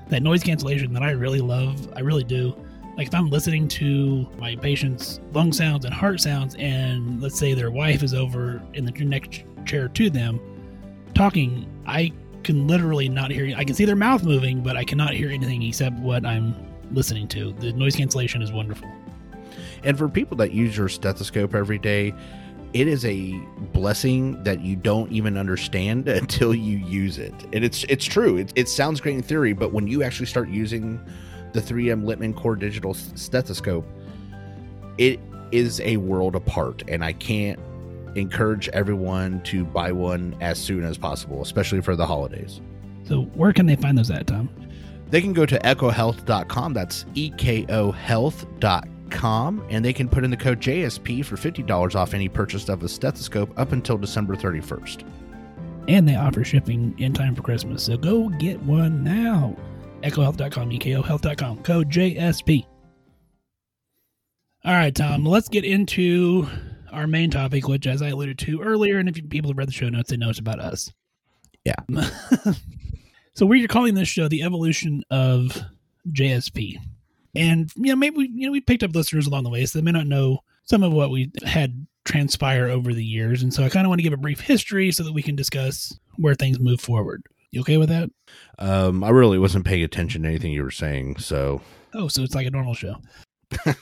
that 0.08 0.24
noise 0.24 0.44
cancellation 0.44 0.94
that 0.94 1.04
I 1.04 1.12
really 1.12 1.42
love. 1.42 1.92
I 1.96 2.00
really 2.00 2.24
do. 2.24 2.56
Like 2.98 3.08
if 3.08 3.14
I'm 3.14 3.30
listening 3.30 3.68
to 3.68 4.26
my 4.38 4.56
patient's 4.56 5.20
lung 5.34 5.52
sounds 5.52 5.84
and 5.84 5.94
heart 5.94 6.22
sounds, 6.22 6.56
and 6.56 7.22
let's 7.22 7.38
say 7.38 7.54
their 7.54 7.72
wife 7.72 8.02
is 8.02 8.14
over 8.14 8.62
in 8.74 8.86
the 8.86 8.92
next 8.92 9.44
chair 9.66 9.90
to 9.90 10.10
them 10.10 10.40
talking, 11.14 11.68
I 11.86 12.14
can 12.44 12.68
literally 12.68 13.10
not 13.10 13.32
hear. 13.32 13.54
I 13.58 13.66
can 13.66 13.76
see 13.76 13.84
their 13.84 13.96
mouth 13.98 14.24
moving, 14.24 14.64
but 14.64 14.78
I 14.78 14.86
cannot 14.86 15.14
hear 15.14 15.30
anything 15.30 15.62
except 15.64 15.98
what 15.98 16.26
I'm 16.26 16.56
listening 16.92 17.28
to. 17.30 17.54
The 17.54 17.74
noise 17.74 17.96
cancellation 17.96 18.42
is 18.42 18.52
wonderful. 18.52 18.90
And 19.84 19.98
for 19.98 20.10
people 20.10 20.38
that 20.38 20.52
use 20.52 20.76
your 20.76 20.90
stethoscope 20.90 21.54
every 21.54 21.78
day, 21.78 22.14
it 22.74 22.88
is 22.88 23.06
a 23.06 23.32
blessing 23.72 24.44
that 24.44 24.62
you 24.62 24.76
don't 24.76 25.12
even 25.12 25.38
understand 25.38 26.08
until 26.10 26.54
you 26.54 26.78
use 26.78 27.18
it. 27.18 27.34
And 27.54 27.64
it's 27.64 27.86
it's 27.90 28.06
true. 28.06 28.38
It, 28.38 28.52
it 28.56 28.70
sounds 28.70 29.00
great 29.00 29.16
in 29.16 29.22
theory, 29.22 29.54
but 29.54 29.72
when 29.72 29.88
you 29.88 30.04
actually 30.04 30.26
start 30.26 30.50
using 30.50 31.00
the 31.54 31.62
3M 31.62 32.04
Littmann 32.04 32.36
Core 32.36 32.58
Digital 32.58 32.94
stethoscope, 32.94 33.88
it 34.98 35.20
is 35.52 35.80
a 35.82 35.98
world 35.98 36.36
apart. 36.36 36.84
And 36.88 37.04
I 37.04 37.14
can't 37.14 37.60
encourage 38.16 38.68
everyone 38.70 39.42
to 39.44 39.64
buy 39.64 39.92
one 39.92 40.36
as 40.42 40.60
soon 40.60 40.84
as 40.84 40.98
possible, 40.98 41.42
especially 41.42 41.82
for 41.82 41.96
the 41.96 42.06
holidays. 42.06 42.60
So 43.04 43.24
where 43.36 43.54
can 43.54 43.66
they 43.68 43.76
find 43.76 43.98
those 43.98 44.10
at, 44.10 44.28
Tom? 44.28 44.50
They 45.10 45.22
can 45.22 45.34
go 45.34 45.46
to 45.46 45.58
ekohealth.com. 45.60 46.74
That's 46.74 47.06
E 47.14 47.30
K 47.38 47.66
O 47.70 47.92
health.com. 47.92 49.66
And 49.70 49.86
they 49.86 49.94
can 49.94 50.10
put 50.10 50.24
in 50.24 50.32
the 50.32 50.38
code 50.38 50.60
JSP 50.60 51.24
for 51.24 51.36
$50 51.36 51.96
off 51.96 52.14
any 52.14 52.28
purchase 52.28 52.68
of 52.70 52.84
a 52.84 52.90
stethoscope 52.90 53.52
up 53.58 53.72
until 53.72 53.98
December 53.98 54.36
31st. 54.36 55.04
And 55.88 56.08
they 56.10 56.16
offer 56.16 56.44
shipping 56.44 56.96
in 56.98 57.14
time 57.14 57.36
for 57.36 57.44
Christmas. 57.44 57.84
So 57.84 57.96
go 57.98 58.30
get 58.30 58.60
one 58.64 59.04
now. 59.04 59.56
EchoHealth.com, 60.02 60.70
EKOHealth.com, 60.72 61.64
code 61.64 61.90
JSP. 61.90 62.66
All 64.64 64.74
right, 64.74 64.94
Tom, 64.96 65.24
let's 65.26 65.48
get 65.48 65.64
into 65.64 66.48
our 66.92 67.06
main 67.06 67.30
topic, 67.30 67.68
which, 67.68 67.86
as 67.86 68.02
I 68.02 68.10
alluded 68.10 68.40
to 68.40 68.62
earlier, 68.62 68.98
and 68.98 69.08
if 69.08 69.16
you- 69.18 69.24
people 69.24 69.52
have 69.52 69.58
read 69.58 69.68
the 69.68 69.74
show 69.74 69.90
notes, 69.90 70.10
they 70.10 70.18
know 70.18 70.30
it's 70.32 70.40
about 70.40 70.60
us. 70.60 70.92
Yeah. 71.64 71.76
so 73.36 73.46
we're 73.46 73.68
calling 73.68 73.94
this 73.94 74.08
show 74.08 74.28
the 74.28 74.44
evolution 74.44 75.04
of 75.12 75.62
JSP. 76.10 76.78
And, 77.36 77.70
you 77.76 77.88
know, 77.88 77.96
maybe 77.96 78.18
we, 78.18 78.30
you 78.34 78.48
know, 78.48 78.52
we 78.52 78.62
picked 78.62 78.84
up 78.84 78.96
listeners 78.96 79.28
along 79.28 79.44
the 79.44 79.50
way, 79.50 79.66
so 79.66 79.78
they 79.78 79.84
may 79.84 79.92
not 79.92 80.08
know 80.08 80.40
some 80.64 80.84
of 80.84 80.94
what 80.94 81.12
we 81.12 81.32
had 81.46 81.86
transpire 82.06 82.70
over 82.70 82.94
the 82.94 83.04
years. 83.04 83.44
And 83.44 83.54
so 83.54 83.64
I 83.64 83.70
kind 83.70 83.86
of 83.86 83.90
want 83.90 84.00
to 84.00 84.04
give 84.04 84.14
a 84.14 84.18
brief 84.18 84.40
history 84.40 84.92
so 84.92 85.04
that 85.04 85.14
we 85.14 85.22
can 85.22 85.36
discuss 85.36 85.98
where 86.16 86.34
things 86.34 86.60
move 86.60 86.80
forward. 86.80 87.24
You 87.52 87.62
okay 87.62 87.78
with 87.78 87.90
that? 87.90 88.10
Um, 88.58 89.04
I 89.04 89.10
really 89.10 89.38
wasn't 89.38 89.66
paying 89.66 89.84
attention 89.84 90.24
to 90.24 90.30
anything 90.30 90.52
you 90.52 90.64
were 90.64 90.72
saying. 90.72 91.18
So, 91.18 91.62
Oh, 91.94 92.08
so 92.08 92.24
it's 92.24 92.36
like 92.36 92.48
a 92.48 92.52
normal 92.52 92.74
show. 92.74 92.96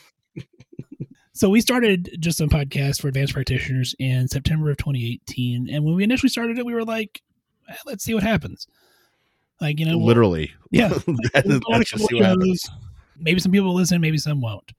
so 1.33 1.49
we 1.49 1.61
started 1.61 2.15
just 2.19 2.41
a 2.41 2.47
podcast 2.47 3.01
for 3.01 3.07
advanced 3.07 3.33
practitioners 3.33 3.95
in 3.97 4.27
September 4.27 4.69
of 4.69 4.77
2018, 4.77 5.67
and 5.69 5.83
when 5.83 5.95
we 5.95 6.03
initially 6.03 6.29
started 6.29 6.59
it, 6.59 6.65
we 6.65 6.75
were 6.75 6.83
like, 6.83 7.21
eh, 7.67 7.73
"Let's 7.85 8.03
see 8.03 8.13
what 8.13 8.21
happens." 8.21 8.67
Like 9.61 9.79
you 9.79 9.85
know, 9.85 9.97
we'll- 9.97 10.07
literally. 10.07 10.51
yeah, 10.71 10.87
That- 11.33 11.43
we'll 11.45 11.59
go 11.59 11.73
on 11.73 11.75
a 11.75 11.77
that's 11.79 11.91
just 11.91 12.11
what 12.11 12.23
happens. 12.23 12.69
Maybe 13.17 13.39
some 13.39 13.51
people 13.51 13.69
will 13.69 13.75
listen, 13.75 14.01
maybe 14.01 14.17
some 14.17 14.41
won't. 14.41 14.71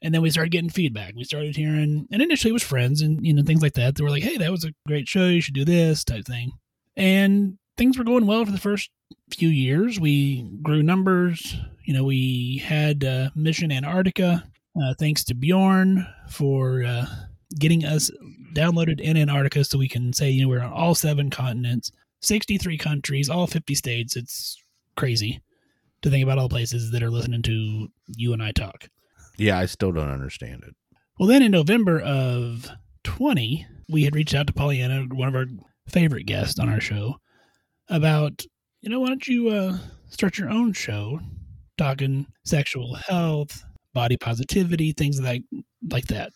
And 0.00 0.12
then 0.12 0.22
we 0.22 0.30
started 0.30 0.50
getting 0.50 0.70
feedback. 0.70 1.14
We 1.14 1.22
started 1.24 1.54
hearing, 1.54 2.08
and 2.10 2.22
initially 2.22 2.50
it 2.50 2.54
was 2.54 2.62
friends 2.62 3.02
and 3.02 3.24
you 3.24 3.32
know 3.34 3.42
things 3.42 3.62
like 3.62 3.74
that. 3.74 3.94
They 3.94 4.02
were 4.02 4.10
like, 4.10 4.22
"Hey, 4.24 4.36
that 4.38 4.50
was 4.50 4.64
a 4.64 4.72
great 4.86 5.06
show. 5.08 5.26
You 5.28 5.40
should 5.40 5.54
do 5.54 5.64
this 5.64 6.04
type 6.04 6.24
thing." 6.24 6.52
And 6.96 7.58
things 7.76 7.96
were 7.96 8.04
going 8.04 8.26
well 8.26 8.44
for 8.44 8.50
the 8.52 8.58
first 8.58 8.90
few 9.30 9.48
years. 9.48 10.00
We 10.00 10.42
grew 10.62 10.82
numbers. 10.82 11.56
You 11.84 11.94
know, 11.94 12.04
we 12.04 12.58
had 12.64 13.04
uh, 13.04 13.30
Mission 13.36 13.70
Antarctica. 13.72 14.44
Uh, 14.80 14.94
thanks 14.98 15.22
to 15.24 15.34
Bjorn 15.34 16.06
for 16.30 16.82
uh, 16.84 17.06
getting 17.58 17.84
us 17.84 18.10
downloaded 18.54 19.00
in 19.00 19.16
Antarctica, 19.16 19.62
so 19.64 19.78
we 19.78 19.88
can 19.88 20.12
say 20.12 20.30
you 20.30 20.42
know 20.42 20.48
we're 20.48 20.62
on 20.62 20.72
all 20.72 20.94
seven 20.96 21.30
continents, 21.30 21.92
sixty-three 22.22 22.78
countries, 22.78 23.28
all 23.28 23.46
fifty 23.46 23.74
states. 23.74 24.16
It's 24.16 24.56
crazy 24.96 25.42
to 26.02 26.10
think 26.10 26.22
about 26.22 26.38
all 26.38 26.48
the 26.48 26.54
places 26.54 26.90
that 26.90 27.02
are 27.02 27.10
listening 27.10 27.42
to 27.42 27.88
you 28.06 28.32
and 28.32 28.42
I 28.42 28.52
talk. 28.52 28.88
Yeah, 29.38 29.58
I 29.58 29.66
still 29.66 29.92
don't 29.92 30.10
understand 30.10 30.62
it. 30.66 30.74
Well, 31.18 31.28
then 31.28 31.42
in 31.42 31.52
November 31.52 32.00
of 32.00 32.68
20, 33.04 33.66
we 33.88 34.04
had 34.04 34.14
reached 34.14 34.34
out 34.34 34.46
to 34.48 34.52
Pollyanna, 34.52 35.06
one 35.14 35.28
of 35.28 35.34
our 35.34 35.46
favorite 35.88 36.26
guests 36.26 36.58
on 36.58 36.68
our 36.68 36.80
show, 36.80 37.16
about, 37.88 38.44
you 38.80 38.90
know, 38.90 39.00
why 39.00 39.08
don't 39.08 39.26
you 39.28 39.48
uh, 39.48 39.78
start 40.08 40.38
your 40.38 40.50
own 40.50 40.72
show 40.72 41.20
talking 41.78 42.26
sexual 42.44 42.94
health, 42.94 43.64
body 43.94 44.16
positivity, 44.16 44.92
things 44.92 45.20
like, 45.20 45.42
like 45.90 46.06
that. 46.06 46.32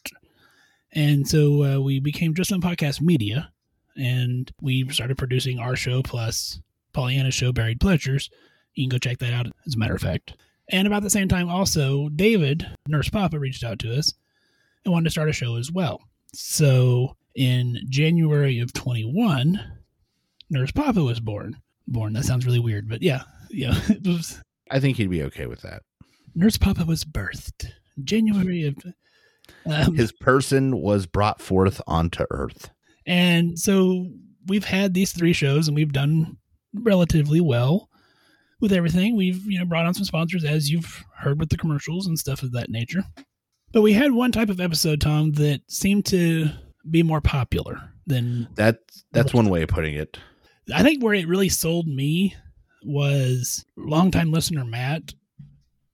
And 0.92 1.26
so 1.26 1.64
uh, 1.64 1.80
we 1.80 2.00
became 2.00 2.34
Just 2.34 2.50
Some 2.50 2.62
Podcast 2.62 3.00
Media, 3.00 3.52
and 3.96 4.50
we 4.60 4.88
started 4.90 5.18
producing 5.18 5.58
our 5.58 5.76
show 5.76 6.02
plus 6.02 6.60
Pollyanna's 6.92 7.34
show, 7.34 7.52
Buried 7.52 7.80
Pleasures. 7.80 8.30
You 8.74 8.84
can 8.84 8.90
go 8.90 8.98
check 8.98 9.18
that 9.18 9.32
out, 9.32 9.46
as 9.66 9.74
a 9.74 9.78
matter 9.78 9.94
of 9.94 10.02
fact. 10.02 10.34
And 10.70 10.86
about 10.86 11.02
the 11.02 11.10
same 11.10 11.28
time, 11.28 11.48
also, 11.48 12.08
David, 12.08 12.66
Nurse 12.88 13.08
Papa, 13.08 13.38
reached 13.38 13.64
out 13.64 13.78
to 13.80 13.96
us 13.96 14.12
and 14.84 14.92
wanted 14.92 15.04
to 15.04 15.10
start 15.10 15.28
a 15.28 15.32
show 15.32 15.56
as 15.56 15.70
well. 15.70 16.02
So 16.34 17.16
in 17.34 17.78
January 17.88 18.58
of 18.60 18.72
21, 18.72 19.60
Nurse 20.50 20.72
Papa 20.72 21.02
was 21.02 21.20
born. 21.20 21.56
Born, 21.86 22.12
that 22.14 22.24
sounds 22.24 22.46
really 22.46 22.58
weird, 22.58 22.88
but 22.88 23.02
yeah, 23.02 23.22
yeah. 23.50 23.78
It 23.88 24.06
was, 24.06 24.40
I 24.70 24.80
think 24.80 24.96
he'd 24.96 25.10
be 25.10 25.22
okay 25.24 25.46
with 25.46 25.62
that. 25.62 25.82
Nurse 26.34 26.56
Papa 26.56 26.84
was 26.84 27.04
birthed. 27.04 27.70
January 28.02 28.66
of. 28.66 28.76
Um, 29.64 29.94
His 29.94 30.12
person 30.12 30.80
was 30.80 31.06
brought 31.06 31.40
forth 31.40 31.80
onto 31.86 32.24
earth. 32.30 32.70
And 33.06 33.58
so 33.58 34.08
we've 34.46 34.64
had 34.64 34.94
these 34.94 35.12
three 35.12 35.32
shows 35.32 35.68
and 35.68 35.74
we've 35.74 35.92
done 35.92 36.36
relatively 36.74 37.40
well 37.40 37.88
with 38.60 38.72
everything. 38.72 39.16
We've, 39.16 39.44
you 39.46 39.58
know, 39.58 39.64
brought 39.64 39.86
on 39.86 39.94
some 39.94 40.04
sponsors 40.04 40.44
as 40.44 40.70
you've 40.70 41.04
heard 41.16 41.38
with 41.38 41.50
the 41.50 41.56
commercials 41.56 42.06
and 42.06 42.18
stuff 42.18 42.42
of 42.42 42.52
that 42.52 42.70
nature. 42.70 43.04
But 43.72 43.82
we 43.82 43.92
had 43.92 44.12
one 44.12 44.32
type 44.32 44.48
of 44.48 44.60
episode, 44.60 45.00
Tom, 45.00 45.32
that 45.32 45.60
seemed 45.68 46.06
to 46.06 46.48
be 46.88 47.02
more 47.02 47.20
popular 47.20 47.80
than 48.06 48.48
That 48.54 48.80
that's 49.12 49.34
one 49.34 49.48
way 49.48 49.62
of 49.62 49.68
putting 49.68 49.94
it. 49.94 50.18
I 50.74 50.82
think 50.82 51.02
where 51.02 51.14
it 51.14 51.28
really 51.28 51.48
sold 51.48 51.86
me 51.86 52.34
was 52.84 53.64
longtime 53.76 54.32
listener 54.32 54.64
Matt 54.64 55.14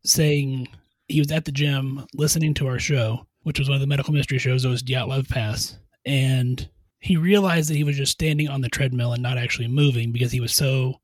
saying 0.05 0.69
he 1.09 1.21
was 1.21 1.33
at 1.33 1.45
the 1.45 1.53
gym 1.53 2.07
listening 2.15 2.55
to 2.55 2.67
our 2.67 2.79
show, 2.79 3.27
which 3.43 3.59
was 3.59 3.69
one 3.69 3.77
of 3.77 3.81
the 3.81 3.87
medical 3.87 4.13
mystery 4.13 4.39
shows. 4.39 4.65
It 4.65 4.69
was 4.69 4.83
Dyatlov 4.83 5.29
Pass, 5.29 5.79
and 6.05 6.69
he 7.03 7.17
realized 7.17 7.69
that 7.69 7.77
he 7.77 7.83
was 7.85 7.97
just 7.97 8.13
standing 8.13 8.49
on 8.49 8.61
the 8.61 8.69
treadmill 8.69 9.13
and 9.13 9.23
not 9.23 9.37
actually 9.37 9.67
moving 9.67 10.13
because 10.13 10.31
he 10.31 10.41
was 10.41 10.55
so 10.55 11.01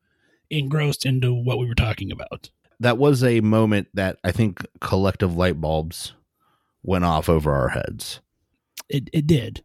engrossed 0.48 1.04
into 1.04 1.34
what 1.34 1.58
we 1.58 1.66
were 1.66 1.74
talking 1.74 2.12
about. 2.12 2.50
That 2.78 2.98
was 2.98 3.24
a 3.24 3.40
moment 3.40 3.88
that 3.94 4.16
I 4.22 4.30
think 4.30 4.64
collective 4.80 5.36
light 5.36 5.60
bulbs 5.60 6.12
went 6.84 7.04
off 7.04 7.28
over 7.28 7.52
our 7.52 7.70
heads. 7.70 8.20
It 8.88 9.10
it 9.12 9.26
did, 9.26 9.64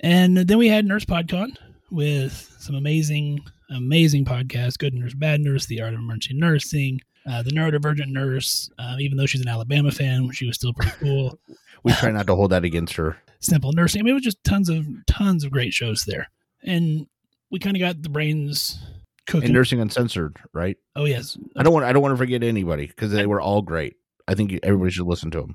and 0.00 0.36
then 0.36 0.58
we 0.58 0.66
had 0.66 0.84
Nurse 0.84 1.04
PodCon 1.04 1.56
with 1.88 2.56
some 2.58 2.74
amazing 2.74 3.44
amazing 3.70 4.24
podcasts: 4.24 4.76
Good 4.76 4.92
Nurse, 4.92 5.14
Bad 5.14 5.40
Nurse, 5.40 5.66
The 5.66 5.80
Art 5.80 5.94
of 5.94 6.00
Emergency 6.00 6.34
Nursing. 6.34 7.00
Uh, 7.28 7.42
the 7.42 7.50
neurodivergent 7.50 8.08
nurse, 8.08 8.70
uh, 8.78 8.96
even 8.98 9.18
though 9.18 9.26
she's 9.26 9.40
an 9.42 9.48
Alabama 9.48 9.90
fan, 9.90 10.30
she 10.30 10.46
was 10.46 10.56
still 10.56 10.72
pretty 10.72 10.92
cool. 10.98 11.38
We 11.84 11.92
try 11.92 12.10
not 12.10 12.26
to 12.26 12.34
hold 12.34 12.50
that 12.50 12.64
against 12.64 12.94
her. 12.96 13.16
Simple 13.38 13.72
nursing. 13.72 14.00
I 14.00 14.02
mean, 14.02 14.10
it 14.10 14.14
was 14.14 14.24
just 14.24 14.42
tons 14.42 14.68
of 14.68 14.84
tons 15.06 15.44
of 15.44 15.52
great 15.52 15.72
shows 15.72 16.02
there, 16.04 16.28
and 16.64 17.06
we 17.52 17.60
kind 17.60 17.76
of 17.76 17.80
got 17.80 18.02
the 18.02 18.08
brains 18.08 18.80
cooking. 19.28 19.44
And 19.44 19.54
nursing 19.54 19.80
uncensored, 19.80 20.38
right? 20.52 20.76
oh 20.96 21.04
yes, 21.04 21.38
I 21.56 21.62
don't 21.62 21.72
want 21.72 21.86
I 21.86 21.92
don't 21.92 22.02
want 22.02 22.14
to 22.14 22.16
forget 22.16 22.42
anybody 22.42 22.88
because 22.88 23.12
they 23.12 23.26
were 23.26 23.40
all 23.40 23.62
great. 23.62 23.94
I 24.26 24.34
think 24.34 24.58
everybody 24.64 24.90
should 24.90 25.06
listen 25.06 25.30
to 25.30 25.40
them. 25.40 25.54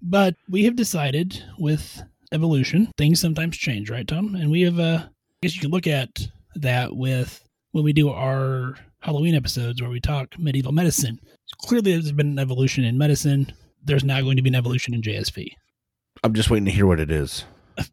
but 0.00 0.36
we 0.48 0.64
have 0.64 0.76
decided 0.76 1.42
with 1.58 2.00
evolution, 2.30 2.92
things 2.96 3.20
sometimes 3.20 3.56
change, 3.56 3.90
right, 3.90 4.06
Tom? 4.06 4.36
And 4.36 4.52
we 4.52 4.62
have, 4.62 4.78
uh, 4.78 5.00
I 5.02 5.08
guess 5.42 5.56
you 5.56 5.60
can 5.60 5.70
look 5.70 5.88
at 5.88 6.28
that 6.54 6.94
with 6.94 7.42
when 7.72 7.82
we 7.82 7.92
do 7.92 8.10
our 8.10 8.76
Halloween 9.04 9.34
episodes 9.34 9.82
where 9.82 9.90
we 9.90 10.00
talk 10.00 10.38
medieval 10.38 10.72
medicine. 10.72 11.20
Clearly, 11.58 11.92
there's 11.92 12.10
been 12.12 12.28
an 12.28 12.38
evolution 12.38 12.84
in 12.84 12.96
medicine. 12.96 13.52
There's 13.84 14.02
now 14.02 14.22
going 14.22 14.36
to 14.36 14.42
be 14.42 14.48
an 14.48 14.54
evolution 14.54 14.94
in 14.94 15.02
JSP. 15.02 15.48
I'm 16.22 16.32
just 16.32 16.48
waiting 16.48 16.64
to 16.64 16.70
hear 16.70 16.86
what 16.86 17.00
it 17.00 17.10
is. 17.10 17.44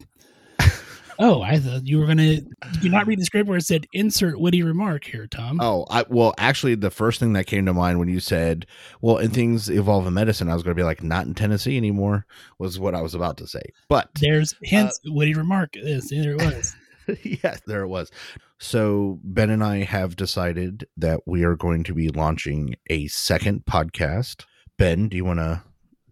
Oh, 1.24 1.44
I 1.44 1.60
thought 1.60 1.86
you 1.86 2.00
were 2.00 2.08
going 2.08 2.18
to. 2.18 2.42
Did 2.72 2.84
you 2.84 2.90
not 2.90 3.06
read 3.06 3.20
the 3.20 3.26
script 3.26 3.48
where 3.48 3.58
it 3.58 3.66
said 3.66 3.86
insert 3.94 4.40
witty 4.40 4.64
remark 4.64 5.04
here, 5.04 5.28
Tom? 5.28 5.60
Oh, 5.62 5.86
I 5.88 6.04
well, 6.10 6.34
actually, 6.40 6.74
the 6.74 6.90
first 6.90 7.20
thing 7.20 7.34
that 7.34 7.46
came 7.46 7.68
to 7.68 7.74
mind 7.76 8.00
when 8.00 8.08
you 8.08 8.20
said, 8.20 8.66
"Well, 9.02 9.18
and 9.18 9.32
things 9.32 9.70
evolve 9.70 10.08
in 10.08 10.16
medicine," 10.16 10.50
I 10.50 10.56
was 10.56 10.64
going 10.64 10.76
to 10.76 10.80
be 10.80 10.86
like, 10.86 11.04
"Not 11.04 11.28
in 11.28 11.36
Tennessee 11.36 11.78
anymore," 11.78 12.26
was 12.58 12.80
what 12.80 12.96
I 12.96 13.04
was 13.04 13.14
about 13.14 13.38
to 13.38 13.46
say. 13.46 13.62
But 13.88 14.10
There's 14.20 14.54
uh, 14.54 14.58
hence 14.66 15.00
witty 15.06 15.36
remark. 15.36 15.76
Yes, 15.76 16.10
there 16.10 16.32
it 16.32 16.42
was. 16.42 16.76
yes, 17.24 17.62
there 17.66 17.84
it 17.84 17.88
was. 17.88 18.12
So 18.60 19.20
Ben 19.24 19.50
and 19.50 19.64
I 19.64 19.84
have 19.84 20.16
decided 20.16 20.88
that 20.98 21.22
we 21.26 21.44
are 21.44 21.56
going 21.56 21.84
to 21.86 21.94
be 21.94 22.10
launching 22.10 22.76
a 22.90 23.08
second 23.08 23.66
podcast. 23.66 24.46
Ben, 24.78 25.10
do 25.10 25.18
you 25.18 25.26
want 25.26 25.40
to 25.40 25.64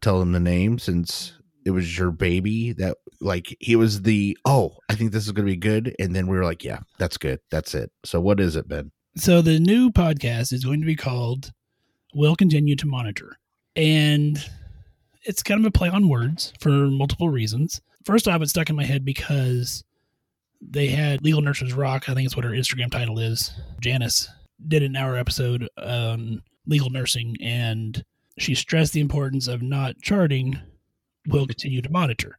tell 0.02 0.20
them 0.20 0.32
the 0.32 0.40
name 0.40 0.80
since 0.80 1.34
it 1.66 1.72
was 1.72 1.98
your 1.98 2.12
baby 2.12 2.74
that 2.74 2.98
like 3.22 3.56
he 3.60 3.76
was 3.76 4.04
the 4.04 4.38
oh 4.46 4.78
I 4.90 4.96
think 4.96 5.12
this 5.12 5.26
is 5.26 5.32
going 5.32 5.46
to 5.46 5.52
be 5.52 5.58
good, 5.58 5.96
and 6.00 6.16
then 6.16 6.28
we 6.28 6.38
were 6.38 6.46
like 6.46 6.64
yeah 6.64 6.80
that's 6.98 7.18
good 7.18 7.40
that's 7.52 7.76
it. 7.76 7.92
So 8.06 8.20
what 8.22 8.40
is 8.40 8.56
it, 8.56 8.68
Ben? 8.68 8.92
So 9.16 9.42
the 9.42 9.60
new 9.60 9.92
podcast 9.92 10.54
is 10.54 10.64
going 10.64 10.80
to 10.80 10.86
be 10.86 10.96
called 10.96 11.52
We'll 12.14 12.36
Continue 12.36 12.76
to 12.78 12.88
Monitor. 12.88 13.38
And 13.76 14.44
it's 15.24 15.44
kind 15.44 15.60
of 15.60 15.66
a 15.66 15.72
play 15.72 15.90
on 15.90 16.08
words 16.08 16.54
for 16.60 16.70
multiple 16.70 17.30
reasons. 17.30 17.82
First 18.06 18.28
off, 18.28 18.42
it 18.42 18.50
stuck 18.50 18.70
in 18.70 18.76
my 18.76 18.86
head 18.86 19.04
because 19.04 19.84
they 20.62 20.88
had 20.88 21.24
Legal 21.24 21.42
Nurses 21.42 21.74
Rock, 21.74 22.10
I 22.10 22.14
think 22.14 22.26
it's 22.26 22.36
what 22.36 22.46
her 22.46 22.52
Instagram 22.52 22.92
title 22.92 23.20
is. 23.20 23.52
Janice 23.82 24.30
did 24.68 24.84
an 24.84 24.96
hour 24.96 25.16
episode 25.16 25.68
on 25.78 26.42
legal 26.66 26.90
nursing 26.90 27.36
and 27.42 28.04
she 28.38 28.56
stressed 28.56 28.94
the 28.94 29.00
importance 29.00 29.48
of 29.48 29.62
not 29.62 29.96
charting 30.02 30.60
We'll 31.28 31.48
continue 31.48 31.82
to 31.82 31.90
monitor. 31.92 32.38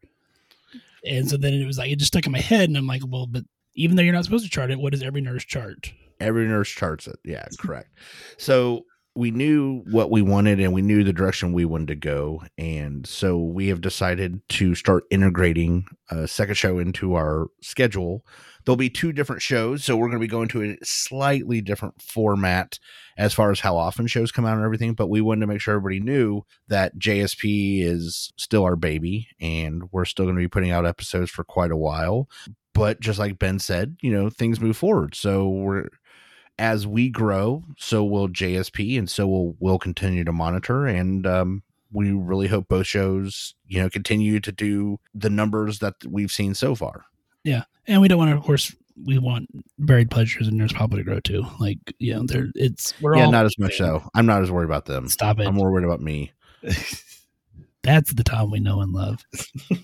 And 1.05 1.29
so 1.29 1.37
then 1.37 1.55
it 1.55 1.67
was 1.67 1.79
like 1.79 1.91
it 1.91 1.99
just 1.99 2.13
stuck 2.13 2.27
in 2.27 2.33
my 2.33 2.41
head 2.41 2.69
and 2.69 2.77
I'm 2.77 2.87
like, 2.87 3.03
well, 3.07 3.27
but 3.27 3.45
even 3.75 3.97
though 3.97 4.03
you're 4.03 4.15
not 4.15 4.25
supposed 4.25 4.45
to 4.45 4.51
chart 4.51 4.71
it, 4.71 4.79
what 4.79 4.93
does 4.93 5.03
every 5.03 5.21
nurse 5.21 5.45
chart? 5.45 5.93
Every 6.19 6.47
nurse 6.47 6.69
charts 6.69 7.07
it. 7.07 7.19
Yeah, 7.25 7.47
correct. 7.59 7.91
So 8.37 8.85
we 9.16 9.31
knew 9.33 9.83
what 9.90 10.11
we 10.11 10.23
wanted 10.23 10.61
and 10.61 10.73
we 10.73 10.83
knew 10.83 11.03
the 11.03 11.12
direction 11.12 11.53
we 11.53 11.64
wanted 11.64 11.88
to 11.88 11.96
go. 11.96 12.42
And 12.57 13.05
so 13.07 13.38
we 13.38 13.68
have 13.68 13.81
decided 13.81 14.40
to 14.51 14.75
start 14.77 15.05
integrating 15.11 15.87
a 16.11 16.29
second 16.29 16.55
show 16.55 16.79
into 16.79 17.14
our 17.14 17.49
schedule. 17.61 18.25
There'll 18.64 18.77
be 18.77 18.90
two 18.90 19.12
different 19.12 19.42
shows. 19.42 19.85
So 19.85 19.96
we're 19.96 20.07
going 20.07 20.20
to 20.20 20.27
be 20.27 20.29
going 20.29 20.49
to 20.49 20.62
a 20.62 20.77
slightly 20.85 21.61
different 21.61 22.01
format 22.01 22.79
as 23.18 23.35
far 23.35 23.51
as 23.51 23.61
how 23.61 23.77
often 23.77 24.07
shows 24.07 24.31
come 24.31 24.46
out 24.46 24.57
and 24.57 24.64
everything. 24.64 24.94
But 24.94 25.11
we 25.11 25.20
wanted 25.20 25.40
to 25.40 25.46
make 25.49 25.61
sure 25.61 25.75
everybody 25.75 25.99
knew 25.99 26.42
that 26.68 26.96
JSP 26.96 27.83
is 27.83 28.33
still 28.37 28.62
our 28.62 28.77
baby 28.77 29.29
and 29.40 29.83
we're 29.90 30.05
still 30.05 30.25
going 30.25 30.37
to 30.37 30.42
be 30.42 30.49
putting 30.49 30.70
out 30.70 30.87
episodes 30.87 31.31
for 31.31 31.42
quite 31.42 31.73
a 31.73 31.77
while. 31.77 32.29
But 32.75 33.01
just 33.01 33.18
like 33.18 33.40
Ben 33.40 33.59
said, 33.59 33.96
you 34.01 34.12
know, 34.12 34.31
things 34.31 34.61
move 34.61 34.77
forward. 34.77 35.16
So 35.16 35.49
we're 35.49 35.88
as 36.61 36.87
we 36.87 37.09
grow, 37.09 37.64
so 37.79 38.05
will 38.05 38.29
JSP, 38.29 38.99
and 38.99 39.11
so 39.11 39.27
will 39.27 39.57
we'll 39.59 39.79
continue 39.79 40.25
to 40.25 40.33
monitor. 40.33 40.87
And 40.87 41.27
um, 41.27 41.62
we 41.90 42.12
really 42.12 42.49
hope 42.49 42.68
both 42.68 42.87
shows, 42.87 43.55
you 43.66 43.81
know, 43.81 43.88
continue 43.88 44.38
to 44.40 44.53
do 44.53 45.01
the 45.14 45.31
numbers 45.31 45.79
that 45.79 45.94
we've 46.07 46.31
seen 46.31 46.55
so 46.55 46.75
far. 46.75 47.07
Yeah, 47.44 47.64
and 47.87 48.03
we 48.03 48.09
don't 48.09 48.18
want 48.18 48.31
to, 48.31 48.37
of 48.37 48.44
course, 48.44 48.77
we 49.07 49.18
want 49.18 49.49
buried 49.79 50.11
pleasures 50.11 50.49
and 50.49 50.59
Nurse 50.59 50.75
Papa 50.75 50.96
to 50.96 51.03
grow 51.03 51.18
too. 51.20 51.46
Like, 51.59 51.79
you 51.99 52.12
know, 52.12 52.25
there 52.27 52.49
it's 52.55 52.92
we're 53.01 53.16
yeah, 53.16 53.25
all 53.25 53.33
not 53.33 53.46
as 53.46 53.59
much 53.59 53.79
so. 53.79 54.07
I'm 54.14 54.27
not 54.27 54.42
as 54.42 54.51
worried 54.51 54.66
about 54.66 54.85
them. 54.85 55.09
Stop 55.09 55.40
it. 55.40 55.46
I'm 55.46 55.55
more 55.55 55.73
worried 55.73 55.87
about 55.87 56.03
me. 56.03 56.33
That's 57.83 58.12
the 58.12 58.23
Tom 58.23 58.51
we 58.51 58.61
know 58.61 58.83
and 58.83 58.92
love. 58.92 59.25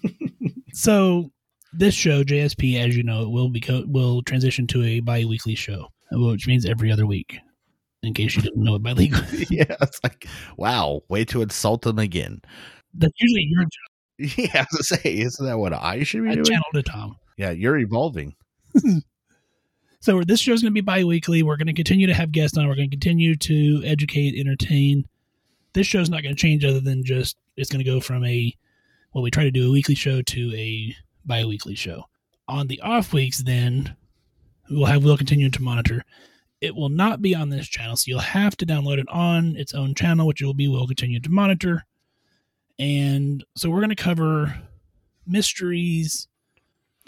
so 0.74 1.30
this 1.72 1.94
show, 1.94 2.22
JSP, 2.22 2.78
as 2.78 2.94
you 2.94 3.02
know, 3.02 3.22
it 3.22 3.30
will 3.30 3.48
become 3.48 3.90
will 3.90 4.20
transition 4.22 4.66
to 4.68 4.84
a 4.84 5.00
bi-weekly 5.00 5.54
show, 5.54 5.88
which 6.12 6.46
means 6.46 6.66
every 6.66 6.90
other 6.92 7.06
week. 7.06 7.38
In 8.02 8.14
case 8.14 8.36
you 8.36 8.42
didn't 8.42 8.62
know 8.62 8.74
it 8.76 8.82
by 8.82 8.92
legal, 8.94 9.20
yeah, 9.50 9.74
it's 9.80 10.00
like 10.04 10.26
wow, 10.56 11.02
way 11.08 11.24
to 11.26 11.42
insult 11.42 11.82
them 11.82 11.98
again. 11.98 12.40
that's 12.94 13.14
usually 13.20 13.48
your 13.50 13.62
job. 13.64 13.70
Yeah, 14.38 14.60
I 14.60 14.66
was 14.70 14.88
gonna 14.88 15.00
say, 15.02 15.18
isn't 15.18 15.44
that 15.44 15.58
what 15.58 15.72
I 15.72 16.02
should 16.04 16.22
be 16.24 16.30
I 16.30 16.34
doing? 16.34 16.44
channel 16.46 16.64
to 16.74 16.82
Tom. 16.82 17.16
Yeah, 17.36 17.50
you're 17.50 17.78
evolving. 17.78 18.34
So 20.00 20.22
this 20.22 20.38
show's 20.40 20.62
going 20.62 20.70
to 20.70 20.74
be 20.74 20.82
bi-weekly. 20.82 21.42
We're 21.42 21.56
going 21.56 21.66
to 21.66 21.72
continue 21.72 22.06
to 22.06 22.14
have 22.14 22.30
guests 22.30 22.56
on. 22.56 22.68
We're 22.68 22.76
going 22.76 22.90
to 22.90 22.94
continue 22.96 23.34
to 23.36 23.82
educate, 23.84 24.38
entertain. 24.38 25.04
This 25.72 25.86
show's 25.86 26.08
not 26.08 26.22
going 26.22 26.34
to 26.34 26.40
change 26.40 26.64
other 26.64 26.78
than 26.78 27.02
just 27.02 27.36
it's 27.56 27.70
going 27.70 27.84
to 27.84 27.90
go 27.90 27.98
from 28.00 28.24
a 28.24 28.54
well, 29.12 29.24
we 29.24 29.30
try 29.30 29.42
to 29.44 29.50
do 29.50 29.68
a 29.68 29.72
weekly 29.72 29.94
show 29.96 30.22
to 30.22 30.54
a 30.54 30.94
bi-weekly 31.24 31.74
show. 31.74 32.04
On 32.46 32.68
the 32.68 32.80
off 32.82 33.12
weeks, 33.12 33.42
then 33.42 33.96
we'll 34.70 34.86
have 34.86 35.04
we'll 35.04 35.16
continue 35.16 35.50
to 35.50 35.62
monitor. 35.62 36.04
It 36.60 36.74
will 36.74 36.88
not 36.88 37.20
be 37.20 37.34
on 37.34 37.50
this 37.50 37.68
channel, 37.68 37.96
so 37.96 38.04
you'll 38.08 38.20
have 38.20 38.56
to 38.56 38.66
download 38.66 38.98
it 38.98 39.08
on 39.08 39.56
its 39.56 39.74
own 39.74 39.94
channel, 39.94 40.26
which 40.26 40.40
will 40.40 40.54
be 40.54 40.68
will 40.68 40.86
continue 40.86 41.20
to 41.20 41.30
monitor. 41.30 41.84
And 42.78 43.44
so 43.56 43.70
we're 43.70 43.80
going 43.80 43.90
to 43.90 43.96
cover 43.96 44.58
mysteries, 45.26 46.28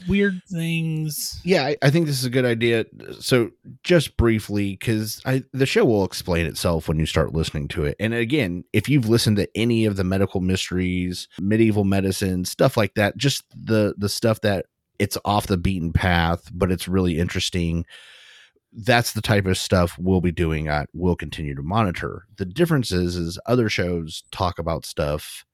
weird 0.07 0.41
things. 0.51 1.41
Yeah, 1.45 1.65
I, 1.65 1.77
I 1.83 1.91
think 1.91 2.07
this 2.07 2.19
is 2.19 2.25
a 2.25 2.31
good 2.31 2.45
idea. 2.45 2.87
So, 3.21 3.51
just 3.83 4.17
briefly, 4.17 4.73
because 4.73 5.21
I 5.25 5.45
the 5.53 5.67
show 5.67 5.85
will 5.85 6.05
explain 6.05 6.47
itself 6.47 6.89
when 6.89 6.99
you 6.99 7.07
start 7.07 7.35
listening 7.35 7.69
to 7.69 7.85
it. 7.85 7.97
And 7.99 8.15
again, 8.15 8.65
if 8.73 8.89
you've 8.89 9.09
listened 9.09 9.39
to 9.39 9.49
any 9.55 9.85
of 9.85 9.97
the 9.97 10.05
medical 10.05 10.41
mysteries, 10.41 11.29
medieval 11.41 11.85
medicine, 11.85 12.45
stuff 12.45 12.77
like 12.77 12.95
that, 12.95 13.17
just 13.17 13.45
the 13.55 13.95
the 13.97 14.09
stuff 14.09 14.41
that 14.43 14.67
it's 14.99 15.19
off 15.25 15.47
the 15.47 15.57
beaten 15.57 15.93
path, 15.93 16.51
but 16.53 16.73
it's 16.73 16.89
really 16.89 17.19
interesting. 17.19 17.85
That's 18.73 19.13
the 19.13 19.23
type 19.23 19.47
of 19.47 19.59
stuff 19.59 19.99
we'll 19.99 20.21
be 20.21 20.33
doing 20.33 20.69
at 20.69 20.89
we'll 20.93 21.17
continue 21.17 21.55
to 21.55 21.63
monitor. 21.63 22.27
The 22.37 22.45
difference 22.45 22.93
is 22.93 23.17
is 23.17 23.39
other 23.47 23.69
shows 23.69 24.25
talk 24.31 24.59
about 24.59 24.85
stuff 24.85 25.45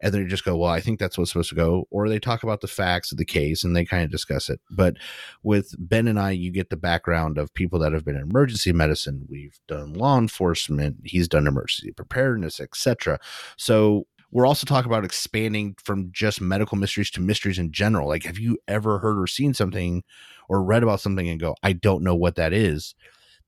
and 0.00 0.14
then 0.14 0.22
you 0.22 0.28
just 0.28 0.44
go, 0.44 0.56
well, 0.56 0.70
I 0.70 0.80
think 0.80 0.98
that's 0.98 1.18
what's 1.18 1.32
supposed 1.32 1.48
to 1.48 1.54
go, 1.54 1.86
or 1.90 2.08
they 2.08 2.20
talk 2.20 2.42
about 2.42 2.60
the 2.60 2.68
facts 2.68 3.10
of 3.10 3.18
the 3.18 3.24
case 3.24 3.64
and 3.64 3.74
they 3.74 3.84
kind 3.84 4.04
of 4.04 4.10
discuss 4.10 4.48
it. 4.48 4.60
But 4.70 4.96
with 5.42 5.74
Ben 5.78 6.06
and 6.06 6.20
I, 6.20 6.30
you 6.30 6.52
get 6.52 6.70
the 6.70 6.76
background 6.76 7.36
of 7.36 7.52
people 7.54 7.78
that 7.80 7.92
have 7.92 8.04
been 8.04 8.16
in 8.16 8.22
emergency 8.22 8.72
medicine. 8.72 9.26
We've 9.28 9.58
done 9.66 9.94
law 9.94 10.16
enforcement. 10.18 10.98
He's 11.04 11.26
done 11.26 11.46
emergency 11.46 11.92
preparedness, 11.92 12.60
etc. 12.60 13.18
So 13.56 14.06
we're 14.30 14.46
also 14.46 14.66
talking 14.66 14.90
about 14.90 15.04
expanding 15.04 15.76
from 15.82 16.10
just 16.12 16.40
medical 16.40 16.76
mysteries 16.76 17.10
to 17.12 17.20
mysteries 17.20 17.58
in 17.58 17.72
general. 17.72 18.08
Like, 18.08 18.24
have 18.24 18.38
you 18.38 18.58
ever 18.68 18.98
heard 18.98 19.18
or 19.18 19.26
seen 19.26 19.54
something 19.54 20.02
or 20.48 20.62
read 20.62 20.82
about 20.82 21.00
something 21.00 21.28
and 21.28 21.40
go, 21.40 21.54
I 21.62 21.72
don't 21.72 22.02
know 22.02 22.14
what 22.14 22.36
that 22.36 22.52
is? 22.52 22.94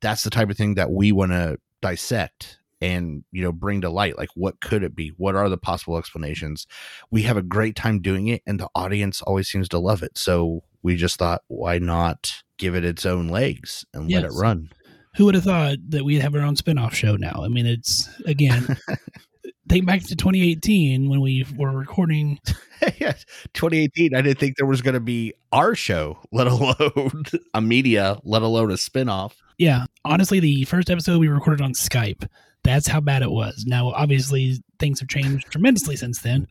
That's 0.01 0.25
the 0.25 0.31
type 0.31 0.51
of 0.51 0.57
thing 0.57 0.75
that 0.75 0.91
we 0.91 1.13
want 1.13 1.33
to 1.33 1.59
dissect 1.83 2.59
and 2.83 3.25
you 3.31 3.43
know 3.43 3.53
bring 3.53 3.83
to 3.83 3.91
light 3.91 4.17
like 4.17 4.31
what 4.35 4.61
could 4.61 4.83
it 4.83 4.97
be 4.97 5.09
what 5.19 5.35
are 5.35 5.51
the 5.51 5.59
possible 5.59 5.99
explanations 5.99 6.67
we 7.11 7.23
have 7.23 7.37
a 7.37 7.43
great 7.43 7.77
time 7.77 8.01
doing 8.01 8.29
it 8.29 8.43
and 8.47 8.59
the 8.59 8.69
audience 8.75 9.21
always 9.23 9.49
seems 9.49 9.69
to 9.69 9.79
love 9.79 10.03
it 10.03 10.17
so 10.17 10.63
we 10.83 10.97
just 10.97 11.19
thought 11.19 11.43
why 11.49 11.79
not 11.79 12.43
give 12.57 12.75
it 12.75 12.85
its 12.85 13.05
own 13.05 13.29
legs 13.29 13.85
and 13.93 14.11
let 14.11 14.25
it 14.25 14.33
run 14.33 14.71
Who 15.17 15.25
would 15.25 15.35
have 15.35 15.45
thought 15.45 15.79
that 15.89 16.05
we'd 16.05 16.23
have 16.23 16.35
our 16.35 16.41
own 16.43 16.57
spin-off 16.57 16.95
show 16.95 17.17
now? 17.17 17.41
I 17.43 17.49
mean, 17.49 17.67
it's 17.67 18.09
again, 18.27 18.77
think 19.69 19.87
back 19.87 20.03
to 20.03 20.17
2018 20.17 21.09
when 21.09 21.21
we 21.21 21.47
were 21.57 21.71
recording. 21.71 22.39
yeah 22.99 23.13
2018 23.53 24.15
i 24.15 24.23
didn't 24.23 24.39
think 24.39 24.57
there 24.57 24.67
was 24.67 24.81
going 24.81 24.95
to 24.95 25.01
be 25.01 25.35
our 25.53 25.75
show 25.75 26.19
let 26.33 26.47
alone 26.47 27.25
a 27.55 27.61
media 27.61 28.17
let 28.25 28.41
alone 28.41 28.71
a 28.71 28.77
spin-off 28.79 29.37
Yeah, 29.59 29.85
honestly, 30.07 30.41
the 30.41 30.65
first 30.65 30.89
episode 30.89 31.21
we 31.21 31.29
recorded 31.29 31.61
on 31.63 31.75
Skype. 31.75 32.27
That's 32.65 32.89
how 32.89 33.01
bad 33.01 33.21
it 33.23 33.31
was. 33.31 33.65
Now, 33.67 33.89
obviously, 33.91 34.57
things 34.79 35.01
have 35.01 35.11
changed 35.11 35.51
tremendously 35.51 35.97
since 35.97 36.23
then. 36.23 36.49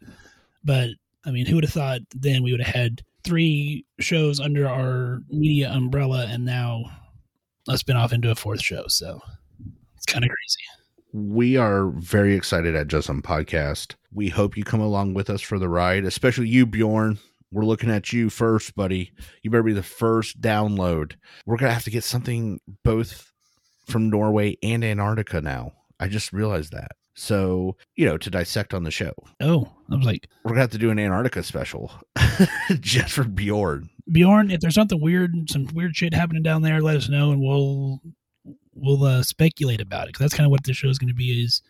But 0.64 0.90
I 1.26 1.32
mean, 1.32 1.48
who 1.48 1.56
would 1.56 1.64
have 1.64 1.74
thought 1.74 2.02
then 2.16 2.44
we 2.44 2.52
would 2.52 2.62
have 2.62 2.76
had 2.76 3.02
three 3.24 3.84
shows 4.00 4.40
under 4.40 4.68
our 4.68 5.22
media 5.30 5.72
umbrella, 5.72 6.28
and 6.30 6.46
now 6.46 6.84
a 7.68 7.80
spin-off 7.80 8.14
into 8.14 8.30
a 8.30 8.36
fourth 8.36 8.62
show? 8.62 8.84
So 8.88 9.20
it's 9.98 10.06
kind 10.06 10.24
of 10.24 10.30
crazy. 10.30 10.79
We 11.12 11.58
are 11.58 11.90
very 11.90 12.36
excited 12.36 12.76
at 12.76 12.88
Just 12.88 13.08
Some 13.08 13.22
Podcast. 13.22 13.96
We 14.14 14.30
hope 14.30 14.56
you 14.56 14.64
come 14.64 14.82
along 14.82 15.14
with 15.14 15.30
us 15.30 15.42
for 15.42 15.58
the 15.58 15.70
ride, 15.70 16.06
especially 16.06 16.48
you, 16.48 16.66
Bjorn. 16.66 17.20
We're 17.52 17.66
looking 17.66 17.90
at 17.90 18.14
you 18.14 18.30
first, 18.30 18.76
buddy. 18.76 19.12
You 19.42 19.50
better 19.50 19.64
be 19.64 19.74
the 19.74 19.82
first 19.82 20.40
download. 20.40 21.16
We're 21.46 21.58
gonna 21.58 21.74
have 21.74 21.84
to 21.86 21.92
get 21.92 22.04
something 22.04 22.60
both 22.84 23.32
from 23.88 24.10
Norway 24.10 24.58
and 24.62 24.84
Antarctica 24.84 25.42
now. 25.42 25.74
I 26.00 26.08
just 26.08 26.32
realized 26.32 26.74
that. 26.74 26.92
So, 27.16 27.76
you 27.96 28.06
know, 28.06 28.18
to 28.18 28.30
dissect 28.30 28.74
on 28.74 28.84
the 28.84 28.92
show. 28.92 29.14
Oh, 29.42 29.68
I 29.92 29.96
was 29.96 30.06
like, 30.06 30.30
We're 30.44 30.52
gonna 30.52 30.62
have 30.62 30.72
to 30.72 30.78
do 30.78 30.92
an 30.92 31.00
Antarctica 31.00 31.42
special 31.42 31.92
just 32.80 33.14
for 33.14 33.24
Bjorn. 33.24 33.90
Bjorn, 34.12 34.52
if 34.52 34.60
there's 34.60 34.76
something 34.76 35.02
weird, 35.02 35.50
some 35.50 35.68
weird 35.74 35.96
shit 35.96 36.14
happening 36.14 36.44
down 36.44 36.62
there, 36.62 36.82
let 36.82 36.98
us 36.98 37.10
know, 37.10 37.32
and 37.32 37.42
we'll 37.42 38.00
we'll 38.82 39.04
uh, 39.04 39.24
speculate 39.24 39.82
about 39.82 40.04
it. 40.04 40.10
Because 40.10 40.26
that's 40.26 40.34
kind 40.36 40.46
of 40.46 40.52
what 40.52 40.64
the 40.64 40.74
show 40.74 40.88
is 40.88 40.98
going 40.98 41.10
to 41.10 41.16
be. 41.16 41.44
Is 41.44 41.62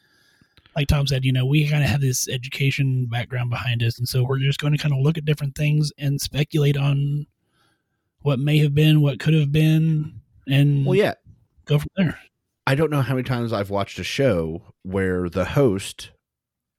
like 0.76 0.88
Tom 0.88 1.08
said, 1.08 1.26
you 1.26 1.34
know, 1.34 1.46
we 1.46 1.68
kind 1.68 1.84
of 1.84 1.90
have 1.90 2.02
this 2.02 2.28
education 2.30 3.06
background 3.06 3.50
behind 3.50 3.84
us, 3.84 3.98
and 3.98 4.08
so 4.08 4.24
we're 4.24 4.40
just 4.40 4.60
going 4.60 4.74
to 4.74 4.80
kind 4.80 4.94
of 4.94 5.02
look 5.02 5.18
at 5.18 5.26
different 5.26 5.56
things 5.56 5.92
and 5.98 6.22
speculate 6.22 6.78
on 6.78 7.28
what 8.22 8.40
may 8.40 8.58
have 8.60 8.76
been, 8.76 9.02
what 9.02 9.20
could 9.20 9.34
have 9.34 9.52
been, 9.52 10.22
and 10.48 10.86
Well, 10.86 10.96
yeah, 10.96 11.14
go 11.66 11.80
from 11.80 11.90
there. 11.96 12.20
I 12.68 12.76
don't 12.76 12.92
know 12.92 13.02
how 13.02 13.16
many 13.16 13.24
times 13.24 13.52
I've 13.52 13.70
watched 13.70 13.98
a 14.00 14.04
show 14.04 14.62
where 14.84 15.30
the 15.30 15.46
host 15.46 16.12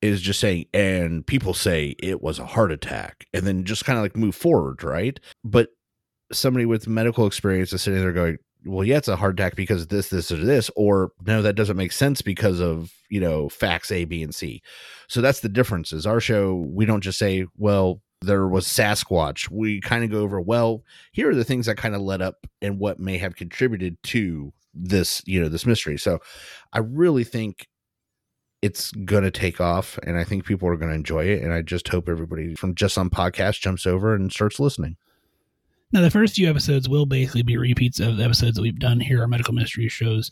is 0.03 0.21
just 0.21 0.41
saying, 0.41 0.67
and 0.73 1.27
people 1.27 1.53
say 1.53 1.95
it 1.99 2.23
was 2.23 2.39
a 2.39 2.47
heart 2.47 2.73
attack, 2.73 3.27
and 3.35 3.47
then 3.47 3.65
just 3.65 3.85
kind 3.85 3.99
of 3.99 4.05
like 4.05 4.17
move 4.17 4.35
forward, 4.35 4.83
right? 4.83 5.19
But 5.45 5.71
somebody 6.33 6.65
with 6.65 6.87
medical 6.87 7.27
experience 7.27 7.73
is 7.73 7.83
sitting 7.83 8.01
there 8.01 8.13
going, 8.13 8.39
well, 8.65 8.85
yeah, 8.85 8.99
it's 8.99 9.09
a 9.09 9.17
hard 9.17 9.37
tack 9.37 9.57
because 9.57 9.87
this, 9.87 10.09
this, 10.09 10.31
or 10.31 10.37
this, 10.37 10.71
or 10.77 11.13
no, 11.27 11.43
that 11.43 11.55
doesn't 11.55 11.77
make 11.77 11.93
sense 11.93 12.23
because 12.23 12.61
of 12.61 12.93
you 13.09 13.21
know 13.21 13.49
facts 13.49 13.91
A, 13.91 14.05
B, 14.05 14.23
and 14.23 14.35
C. 14.35 14.63
So 15.09 15.21
that's 15.21 15.41
the 15.41 15.49
difference. 15.49 15.93
Is 15.93 16.07
our 16.07 16.21
show 16.21 16.55
we 16.55 16.87
don't 16.87 17.03
just 17.03 17.19
say, 17.19 17.47
well, 17.57 18.03
there 18.23 18.47
was 18.47 18.67
Sasquatch. 18.67 19.51
We 19.51 19.81
kind 19.81 20.05
of 20.05 20.11
go 20.11 20.21
over, 20.21 20.41
well, 20.41 20.85
here 21.13 21.31
are 21.31 21.35
the 21.35 21.45
things 21.45 21.67
that 21.67 21.77
kind 21.77 21.95
of 21.95 22.03
led 22.03 22.21
up 22.21 22.47
and 22.61 22.79
what 22.79 23.01
may 23.01 23.19
have 23.19 23.37
contributed 23.37 23.97
to 24.05 24.53
this, 24.75 25.23
you 25.27 25.41
know, 25.41 25.49
this 25.49 25.67
mystery. 25.67 25.99
So 25.99 26.19
I 26.73 26.81
really 26.81 27.25
think 27.25 27.67
it's 28.63 28.93
going 28.93 29.25
to 29.25 29.31
take 29.31 29.61
off 29.61 29.99
and 30.03 30.19
I 30.19 30.25
think 30.25 30.45
people 30.45 30.69
are 30.69 30.77
going 30.77 30.91
to 30.91 30.97
enjoy 30.97 31.25
it. 31.25 31.43
And 31.43 31.53
I 31.53 31.63
just 31.63 31.89
hope 31.89 32.09
everybody 32.09 32.55
from 32.55 32.75
Just 32.75 32.99
on 32.99 33.09
Podcast 33.09 33.61
jumps 33.61 33.87
over 33.87 34.15
and 34.15 34.31
starts 34.31 34.61
listening. 34.61 34.97
Now, 35.93 36.03
the 36.03 36.11
first 36.11 36.37
few 36.37 36.49
episodes 36.49 36.89
will 36.89 37.05
basically 37.05 37.43
be 37.43 37.57
repeats 37.57 37.99
of 37.99 38.17
the 38.17 38.25
episodes 38.25 38.55
that 38.55 38.63
we've 38.63 38.79
done 38.79 39.01
here, 39.01 39.21
our 39.21 39.27
medical 39.27 39.55
mystery 39.55 39.89
shows. 39.89 40.31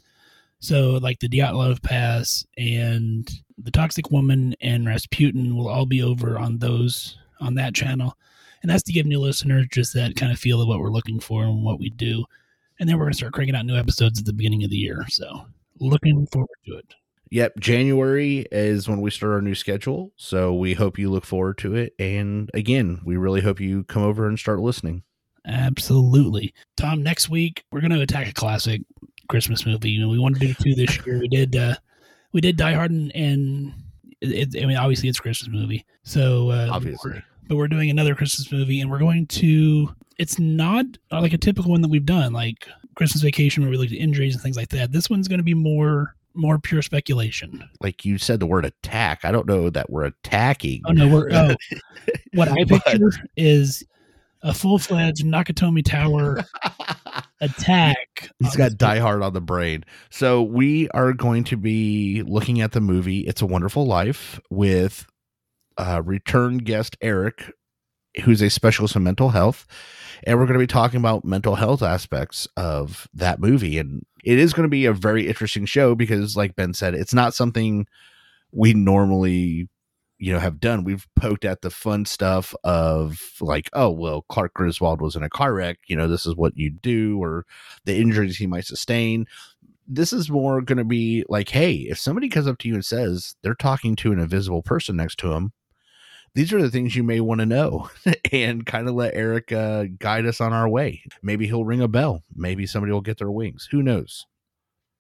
So, 0.61 0.99
like 1.03 1.19
the 1.19 1.29
Dyatlov 1.29 1.83
Pass 1.83 2.47
and 2.57 3.29
the 3.59 3.73
Toxic 3.73 4.11
Woman 4.13 4.55
and 4.61 4.87
Rasputin 4.87 5.57
will 5.57 5.69
all 5.69 5.87
be 5.87 6.03
over 6.03 6.39
on 6.39 6.59
those 6.59 7.19
on 7.41 7.55
that 7.55 7.75
channel, 7.75 8.17
and 8.63 8.71
that's 8.71 8.83
to 8.85 8.93
give 8.93 9.07
new 9.07 9.21
listeners 9.21 9.67
just 9.73 9.95
that 9.95 10.17
kind 10.17 10.33
of 10.33 10.39
feel 10.39 10.61
of 10.61 10.69
what 10.69 10.81
we're 10.81 10.91
looking 10.91 11.21
for 11.21 11.43
and 11.45 11.65
what 11.65 11.79
we 11.81 11.91
do. 11.91 12.25
And 12.79 12.89
then 12.89 12.97
we're 12.97 13.07
gonna 13.07 13.15
start 13.15 13.33
cranking 13.33 13.57
out 13.57 13.67
new 13.67 13.77
episodes 13.77 14.21
at 14.21 14.27
the 14.27 14.33
beginning 14.33 14.63
of 14.65 14.71
the 14.71 14.77
year. 14.77 15.05
So, 15.09 15.45
looking 15.81 16.27
forward 16.29 16.49
to 16.67 16.77
it. 16.77 16.95
Yep, 17.31 17.59
January 17.61 18.47
is 18.51 18.89
when 18.89 19.01
we 19.01 19.11
start 19.11 19.33
our 19.33 19.43
new 19.43 19.55
schedule. 19.55 20.13
So 20.17 20.55
we 20.55 20.75
hope 20.75 20.99
you 20.99 21.11
look 21.11 21.27
forward 21.27 21.59
to 21.59 21.75
it. 21.75 21.95
And 21.99 22.51
again, 22.55 23.01
we 23.05 23.17
really 23.17 23.43
hope 23.43 23.61
you 23.61 23.85
come 23.85 24.03
over 24.03 24.27
and 24.27 24.39
start 24.39 24.61
listening. 24.61 25.03
Absolutely, 25.49 26.53
Tom. 26.77 27.03
Next 27.03 27.29
week 27.29 27.65
we're 27.73 27.81
gonna 27.81 28.01
attack 28.01 28.29
a 28.29 28.33
classic 28.33 28.83
Christmas 29.29 29.65
movie. 29.67 29.91
You 29.91 30.01
know, 30.01 30.09
we 30.09 30.19
wanted 30.19 30.41
to 30.41 30.47
do 30.49 30.55
two 30.55 30.75
this 30.75 31.05
year. 31.07 31.19
We 31.19 31.29
did. 31.29 31.57
uh 31.57 31.75
We 32.33 32.41
did 32.41 32.57
Die 32.57 32.73
Hard 32.75 32.91
and. 32.91 33.11
and 33.15 33.73
it, 34.21 34.61
I 34.61 34.67
mean, 34.67 34.77
obviously, 34.77 35.09
it's 35.09 35.19
a 35.21 35.23
Christmas 35.23 35.49
movie. 35.53 35.85
So 36.03 36.51
uh, 36.51 36.69
Obviously. 36.73 37.23
but 37.47 37.55
we're 37.57 37.69
doing 37.69 37.89
another 37.89 38.17
Christmas 38.17 38.51
movie, 38.51 38.81
and 38.81 38.91
we're 38.91 38.99
going 38.99 39.27
to. 39.29 39.95
It's 40.19 40.41
not 40.41 40.85
like 41.13 41.33
a 41.33 41.39
typical 41.39 41.71
one 41.71 41.83
that 41.83 41.89
we've 41.89 42.05
done, 42.05 42.33
like 42.33 42.67
Christmas 42.97 43.23
Vacation, 43.23 43.63
where 43.63 43.71
we 43.71 43.77
looked 43.77 43.93
at 43.93 43.99
injuries 43.99 44.35
and 44.35 44.43
things 44.43 44.57
like 44.57 44.71
that. 44.71 44.91
This 44.91 45.09
one's 45.09 45.29
going 45.29 45.39
to 45.39 45.45
be 45.45 45.55
more 45.55 46.17
more 46.35 46.59
pure 46.59 46.83
speculation. 46.83 47.63
Like 47.81 48.05
you 48.05 48.19
said 48.19 48.41
the 48.41 48.47
word 48.47 48.65
attack. 48.65 49.21
I 49.25 49.31
don't 49.31 49.47
know 49.47 49.71
that 49.71 49.89
we're 49.89 50.05
attacking. 50.07 50.83
Oh 50.87 50.93
no, 50.93 51.07
we're 51.09 51.29
oh, 51.33 51.55
what 52.35 52.49
I 52.49 52.65
But- 52.65 52.85
picture 52.87 53.13
is 53.37 53.85
a 54.43 54.55
full 54.55 54.79
fledged 54.79 55.25
Nakatomi 55.25 55.85
Tower 55.85 56.45
attack. 57.41 58.31
He's 58.39 58.55
on 58.55 58.59
got 58.59 58.79
Die 58.79 58.99
Hard 58.99 59.23
on 59.23 59.33
the 59.33 59.41
brain. 59.41 59.85
So 60.11 60.43
we 60.43 60.89
are 60.91 61.13
going 61.13 61.45
to 61.45 61.57
be 61.57 62.23
looking 62.27 62.61
at 62.61 62.73
the 62.73 62.81
movie 62.81 63.21
It's 63.21 63.43
a 63.43 63.47
Wonderful 63.47 63.87
Life 63.87 64.41
with 64.51 65.07
uh, 65.77 66.03
return 66.05 66.59
guest 66.59 66.97
Eric, 67.01 67.53
who's 68.25 68.43
a 68.43 68.51
specialist 68.51 68.97
in 68.97 69.03
mental 69.03 69.31
health. 69.31 69.67
And 70.25 70.39
we're 70.39 70.47
going 70.47 70.59
to 70.59 70.63
be 70.63 70.67
talking 70.67 70.99
about 70.99 71.25
mental 71.25 71.55
health 71.55 71.83
aspects 71.83 72.49
of 72.57 73.09
that 73.15 73.39
movie. 73.39 73.79
And 73.79 74.05
it 74.25 74.39
is 74.39 74.53
going 74.53 74.65
to 74.65 74.71
be 74.71 74.85
a 74.87 74.93
very 74.93 75.29
interesting 75.29 75.65
show 75.65 75.95
because, 75.95 76.37
like 76.37 76.57
Ben 76.57 76.75
said, 76.75 76.95
it's 76.95 77.15
not 77.15 77.35
something 77.35 77.87
we 78.51 78.75
normally 78.75 79.69
you 80.19 80.33
know 80.33 80.39
have 80.39 80.61
done 80.61 80.85
we've 80.85 81.07
poked 81.17 81.45
at 81.45 81.63
the 81.63 81.71
fun 81.71 82.05
stuff 82.05 82.55
of 82.65 83.21
like 83.41 83.69
oh 83.73 83.91
well 83.91 84.23
clark 84.29 84.53
griswold 84.55 85.01
was 85.01 85.17
in 85.17 85.23
a 85.23 85.31
car 85.31 85.55
wreck 85.55 85.79
you 85.87 85.97
know 85.97 86.09
this 86.09 86.27
is 86.27 86.35
what 86.35 86.57
you 86.57 86.71
do 86.71 87.23
or 87.23 87.45
the 87.85 87.97
injuries 87.97 88.37
he 88.37 88.47
might 88.47 88.67
sustain. 88.67 89.27
This 89.91 90.13
is 90.13 90.29
more 90.29 90.61
going 90.61 90.77
to 90.79 90.85
be 90.85 91.25
like 91.29 91.49
hey 91.49 91.75
if 91.75 91.99
somebody 91.99 92.29
comes 92.29 92.47
up 92.47 92.59
to 92.59 92.69
you 92.69 92.75
and 92.75 92.85
says 92.85 93.37
they're 93.43 93.55
talking 93.55 93.97
to 93.97 94.13
an 94.13 94.19
invisible 94.19 94.63
person 94.63 94.97
next 94.97 95.19
to 95.21 95.33
him 95.33 95.53
these 96.35 96.53
are 96.53 96.61
the 96.61 96.71
things 96.71 96.95
you 96.95 97.03
may 97.03 97.21
want 97.21 97.41
to 97.41 97.47
know 97.47 97.89
and 98.33 98.67
kind 98.67 98.89
of 98.89 98.95
let 98.95 99.15
eric 99.15 99.51
uh, 99.51 99.85
guide 99.99 100.27
us 100.27 100.41
on 100.41 100.53
our 100.53 100.69
way. 100.69 101.03
Maybe 101.23 101.47
he'll 101.47 101.65
ring 101.65 101.81
a 101.81 101.89
bell. 101.89 102.23
Maybe 102.35 102.67
somebody 102.67 102.93
will 102.93 103.01
get 103.01 103.19
their 103.19 103.31
wings. 103.31 103.69
Who 103.71 103.83
knows? 103.83 104.27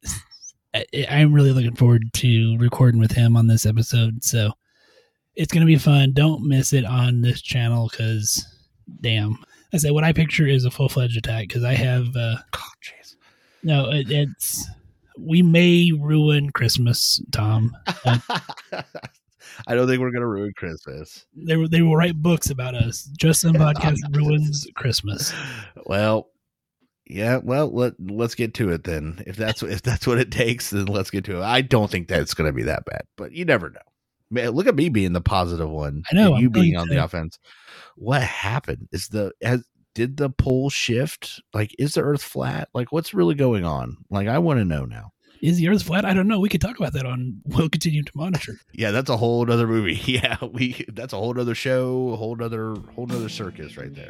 I, 0.74 0.84
I'm 1.08 1.32
really 1.32 1.52
looking 1.52 1.76
forward 1.76 2.12
to 2.14 2.56
recording 2.58 3.00
with 3.00 3.12
him 3.12 3.36
on 3.36 3.46
this 3.46 3.66
episode. 3.66 4.24
So 4.24 4.52
it's 5.38 5.52
going 5.52 5.62
to 5.62 5.66
be 5.66 5.78
fun. 5.78 6.12
Don't 6.12 6.46
miss 6.46 6.72
it 6.72 6.84
on 6.84 7.22
this 7.22 7.40
channel 7.40 7.88
because, 7.88 8.44
damn. 9.00 9.38
I 9.72 9.76
say 9.76 9.90
what 9.90 10.02
I 10.04 10.12
picture 10.12 10.46
is 10.46 10.64
a 10.64 10.70
full 10.70 10.88
fledged 10.88 11.16
attack 11.16 11.46
because 11.48 11.62
I 11.62 11.74
have, 11.74 12.08
uh, 12.16 12.36
oh 12.56 12.70
jeez 12.82 13.14
no, 13.62 13.90
it, 13.90 14.10
it's, 14.10 14.66
we 15.18 15.42
may 15.42 15.92
ruin 15.92 16.50
Christmas, 16.50 17.20
Tom. 17.32 17.76
I 19.66 19.74
don't 19.74 19.88
think 19.88 20.00
we're 20.00 20.10
gonna 20.12 20.26
ruin 20.26 20.52
Christmas. 20.56 21.26
They, 21.34 21.56
will- 21.56 21.68
they 21.68 21.82
will 21.82 21.96
write 21.96 22.16
books 22.16 22.50
about 22.50 22.74
us. 22.74 23.04
Just 23.18 23.40
some 23.40 23.54
podcast 23.56 23.98
ruins 24.14 24.66
Christmas. 24.74 25.32
Well, 25.86 26.30
yeah. 27.06 27.38
Well, 27.42 27.70
let 27.72 27.94
let's 27.98 28.34
get 28.34 28.54
to 28.54 28.70
it 28.70 28.84
then. 28.84 29.22
If 29.26 29.36
that's 29.36 29.62
if 29.62 29.82
that's 29.82 30.06
what 30.06 30.18
it 30.18 30.30
takes, 30.30 30.70
then 30.70 30.86
let's 30.86 31.10
get 31.10 31.24
to 31.24 31.38
it. 31.38 31.42
I 31.42 31.62
don't 31.62 31.90
think 31.90 32.08
that's 32.08 32.34
gonna 32.34 32.52
be 32.52 32.64
that 32.64 32.84
bad, 32.84 33.02
but 33.16 33.32
you 33.32 33.44
never 33.44 33.70
know. 33.70 33.80
Man, 34.30 34.50
look 34.50 34.66
at 34.66 34.74
me 34.74 34.88
being 34.88 35.12
the 35.12 35.20
positive 35.20 35.70
one. 35.70 36.02
I 36.10 36.14
know, 36.14 36.34
and 36.34 36.42
you 36.42 36.48
I'm 36.48 36.52
being 36.52 36.76
on 36.76 36.88
the 36.88 37.02
offense. 37.02 37.38
What 37.96 38.22
happened? 38.22 38.88
Is 38.92 39.08
the 39.08 39.32
has 39.42 39.64
did 39.94 40.16
the 40.16 40.30
pole 40.30 40.70
shift? 40.70 41.40
Like, 41.54 41.74
is 41.78 41.94
the 41.94 42.02
Earth 42.02 42.22
flat? 42.22 42.68
Like, 42.74 42.92
what's 42.92 43.14
really 43.14 43.34
going 43.34 43.64
on? 43.64 43.96
Like, 44.10 44.28
I 44.28 44.38
want 44.38 44.60
to 44.60 44.64
know 44.64 44.84
now. 44.84 45.12
Is 45.40 45.58
the 45.58 45.68
earth 45.68 45.84
flat? 45.84 46.04
I 46.04 46.14
don't 46.14 46.26
know. 46.26 46.40
We 46.40 46.48
could 46.48 46.60
talk 46.60 46.78
about 46.78 46.92
that 46.94 47.06
on 47.06 47.40
We'll 47.46 47.68
Continue 47.68 48.02
to 48.02 48.12
Monitor. 48.14 48.58
Yeah, 48.72 48.90
that's 48.90 49.10
a 49.10 49.16
whole 49.16 49.50
other 49.50 49.66
movie. 49.66 50.00
Yeah, 50.08 50.36
we 50.44 50.84
that's 50.92 51.12
a 51.12 51.16
whole 51.16 51.38
other 51.38 51.54
show, 51.54 52.10
a 52.10 52.16
whole 52.16 52.42
other 52.42 52.74
whole 52.94 53.06
nother 53.06 53.28
circus 53.28 53.76
right 53.76 53.94
there. 53.94 54.08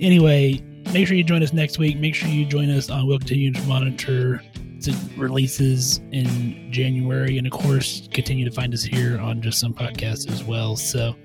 Anyway, 0.00 0.62
make 0.92 1.06
sure 1.06 1.16
you 1.16 1.24
join 1.24 1.42
us 1.42 1.52
next 1.52 1.78
week. 1.78 1.98
Make 1.98 2.14
sure 2.14 2.28
you 2.28 2.44
join 2.44 2.70
us 2.70 2.90
on 2.90 3.06
We'll 3.06 3.18
Continue 3.18 3.52
to 3.52 3.62
Monitor 3.62 4.42
to 4.82 4.94
releases 5.16 5.98
in 6.12 6.70
January. 6.70 7.38
And 7.38 7.46
of 7.46 7.52
course, 7.52 8.08
continue 8.12 8.44
to 8.44 8.50
find 8.50 8.74
us 8.74 8.82
here 8.82 9.18
on 9.18 9.40
Just 9.40 9.58
Some 9.58 9.72
Podcasts 9.72 10.30
as 10.30 10.44
well. 10.44 10.76
So, 10.76 11.16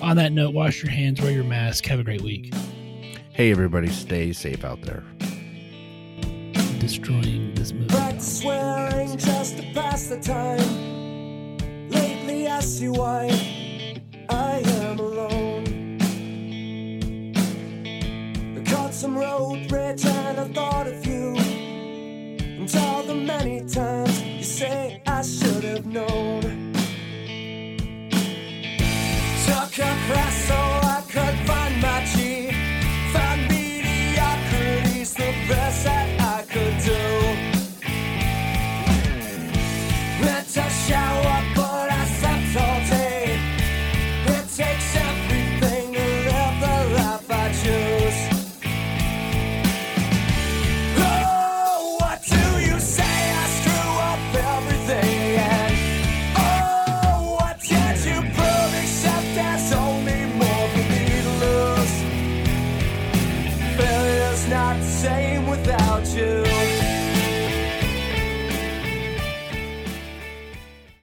on 0.00 0.16
that 0.16 0.32
note, 0.32 0.54
wash 0.54 0.82
your 0.82 0.90
hands, 0.90 1.20
wear 1.20 1.30
your 1.30 1.44
mask. 1.44 1.84
Have 1.86 2.00
a 2.00 2.04
great 2.04 2.22
week. 2.22 2.54
Hey, 3.32 3.50
everybody, 3.50 3.88
stay 3.88 4.32
safe 4.32 4.64
out 4.64 4.80
there. 4.82 5.04
Destroying 6.78 7.54
this 7.54 7.72
movie. 7.72 7.88
Practice 7.88 8.40
swearing 8.40 9.18
just 9.18 9.58
to 9.58 9.62
pass 9.74 10.06
the 10.06 10.18
time. 10.20 11.58
Lately 11.90 12.48
I 12.48 12.60
see 12.60 12.88
why 12.88 13.28
road 19.16 19.72
rage 19.72 20.04
and 20.04 20.40
I 20.40 20.48
thought 20.48 20.86
of 20.86 21.06
you. 21.06 21.36
And 22.58 22.76
all 22.76 23.02
the 23.02 23.14
many 23.14 23.64
times 23.64 24.22
you 24.22 24.42
say 24.42 25.00
I 25.06 25.22
should 25.22 25.64
have 25.64 25.86
known. 25.86 26.42
Took 29.46 29.72
a 29.88 29.92
class 30.06 30.35